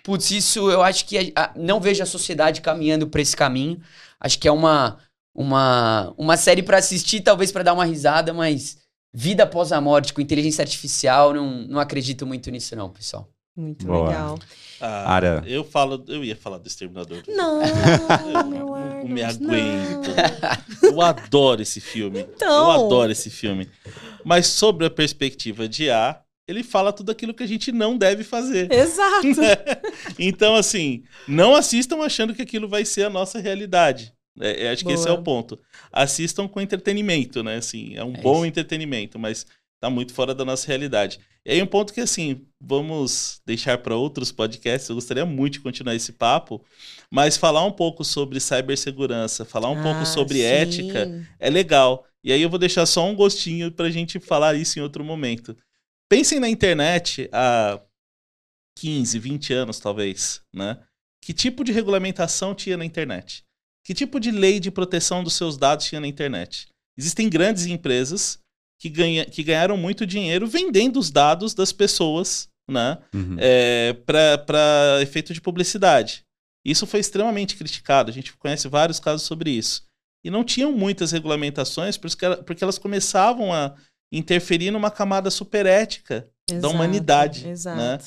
[0.04, 3.80] Putz, isso eu acho que a- a- não vejo a sociedade caminhando pra esse caminho.
[4.20, 4.98] Acho que é uma
[5.34, 8.78] uma, uma série pra assistir, talvez pra dar uma risada, mas
[9.12, 13.28] vida após a morte com inteligência artificial, não, não acredito muito nisso não, pessoal.
[13.56, 14.08] Muito Boa.
[14.08, 14.38] legal.
[14.80, 15.42] Ah, Ara.
[15.44, 17.22] Eu falo, eu ia falar do Exterminador.
[17.22, 17.74] do Não, Eu
[18.46, 19.28] meu não Arnold, me não.
[19.28, 20.10] aguento.
[20.82, 22.20] Eu adoro esse filme.
[22.20, 22.48] Então.
[22.48, 23.68] Eu adoro esse filme.
[24.24, 28.22] Mas sobre a perspectiva de A, ele fala tudo aquilo que a gente não deve
[28.22, 28.70] fazer.
[28.72, 29.26] Exato.
[30.18, 34.12] Então, assim, não assistam achando que aquilo vai ser a nossa realidade.
[34.40, 35.20] É, é, acho que esse é Boa.
[35.20, 35.58] o ponto.
[35.92, 37.56] Assistam com entretenimento, né?
[37.56, 38.46] Assim, é um É bom isso.
[38.46, 39.46] entretenimento, mas
[39.80, 41.20] tá muito fora da nossa realidade.
[41.46, 44.88] E aí um ponto que, assim, vamos deixar para outros podcasts.
[44.88, 46.62] Eu gostaria muito de continuar esse papo,
[47.10, 50.44] mas falar um pouco sobre cibersegurança, falar um pouco Ah, sobre sim.
[50.44, 52.04] ética é legal.
[52.22, 55.56] E aí eu vou deixar só um gostinho pra gente falar isso em outro momento.
[56.10, 57.80] Pensem na internet há
[58.78, 60.78] 15, 20 anos, talvez, né?
[61.22, 63.44] Que tipo de regulamentação tinha na internet?
[63.88, 66.68] Que tipo de lei de proteção dos seus dados tinha na internet?
[66.94, 68.38] Existem grandes empresas
[68.78, 72.98] que, ganha, que ganharam muito dinheiro vendendo os dados das pessoas, né?
[73.14, 73.36] Uhum.
[73.38, 76.22] é, para efeito de publicidade.
[76.66, 78.10] Isso foi extremamente criticado.
[78.10, 79.84] A gente conhece vários casos sobre isso.
[80.22, 83.74] E não tinham muitas regulamentações porque ela- porque elas começavam a
[84.12, 87.48] interferir numa camada superética da Exato, humanidade.
[87.48, 87.78] Exato.
[87.78, 87.98] Né?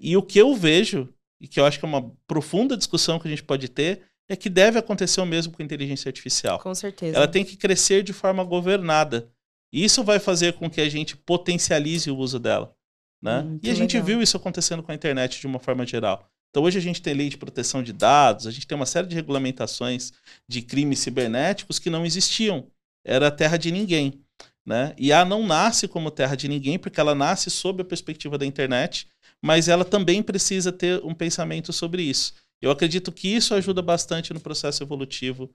[0.00, 3.28] E o que eu vejo, e que eu acho que é uma profunda discussão que
[3.28, 6.58] a gente pode ter, é que deve acontecer o mesmo com a inteligência artificial.
[6.58, 7.16] Com certeza.
[7.16, 9.30] Ela tem que crescer de forma governada.
[9.72, 12.74] E isso vai fazer com que a gente potencialize o uso dela.
[13.22, 13.42] Né?
[13.42, 14.06] Muito e a gente legal.
[14.06, 16.28] viu isso acontecendo com a internet de uma forma geral.
[16.50, 19.06] Então hoje a gente tem lei de proteção de dados, a gente tem uma série
[19.06, 20.12] de regulamentações
[20.48, 22.66] de crimes cibernéticos que não existiam.
[23.04, 24.20] Era terra de ninguém.
[24.64, 24.94] Né?
[24.98, 28.44] E a não nasce como terra de ninguém, porque ela nasce sob a perspectiva da
[28.44, 29.06] internet,
[29.40, 32.34] mas ela também precisa ter um pensamento sobre isso.
[32.60, 35.50] Eu acredito que isso ajuda bastante no processo evolutivo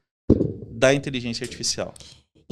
[0.71, 1.93] da inteligência artificial.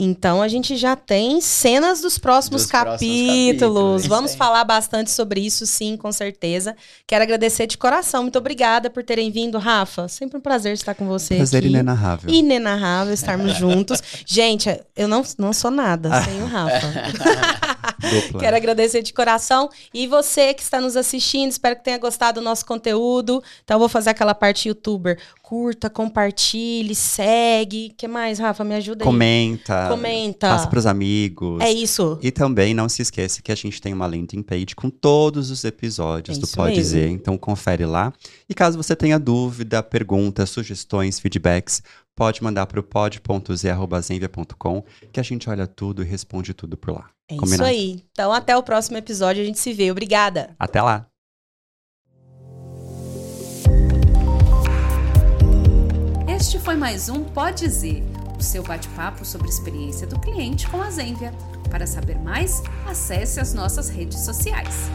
[0.01, 3.27] Então a gente já tem cenas dos próximos Dos próximos capítulos.
[3.27, 4.37] capítulos, isso Vamos aí.
[4.37, 6.73] falar bastante sobre isso, sim, com certeza.
[7.05, 8.21] Quero agradecer de coração.
[8.23, 10.07] Muito obrigada por terem vindo, Rafa.
[10.07, 11.67] Sempre um prazer estar com você Prazer aqui.
[11.67, 12.29] inenarrável.
[12.33, 14.01] Inenarrável estarmos juntos.
[14.25, 16.87] Gente, eu não, não sou nada sem o Rafa.
[17.99, 18.39] Dupla.
[18.39, 19.69] Quero agradecer de coração.
[19.93, 23.43] E você que está nos assistindo, espero que tenha gostado do nosso conteúdo.
[23.63, 25.19] Então, eu vou fazer aquela parte youtuber.
[25.41, 27.89] Curta, compartilhe, segue.
[27.91, 28.63] O que mais, Rafa?
[28.63, 29.05] Me ajuda aí.
[29.05, 29.87] Comenta.
[29.89, 30.49] Comenta.
[30.49, 31.61] Passa pros amigos.
[31.61, 32.19] É isso.
[32.21, 35.63] E também não se esqueça que a gente tem uma landing page com todos os
[35.63, 36.83] episódios É do Pode mesmo.
[36.83, 37.09] Dizer.
[37.09, 38.13] Então confere lá.
[38.47, 41.81] E caso você tenha dúvida, perguntas, sugestões, feedbacks,
[42.15, 47.09] pode mandar para o pod.z.zenvia.com que a gente olha tudo e responde tudo por lá.
[47.29, 47.69] É isso Combinado?
[47.69, 48.03] aí.
[48.11, 49.43] Então, até o próximo episódio.
[49.43, 49.91] A gente se vê.
[49.91, 50.55] Obrigada.
[50.57, 51.05] Até lá!
[56.27, 58.03] Este foi mais um Pode Dizer,
[58.39, 61.31] o seu bate-papo sobre a experiência do cliente com a Zenvia.
[61.69, 64.89] Para saber mais, acesse as nossas redes sociais.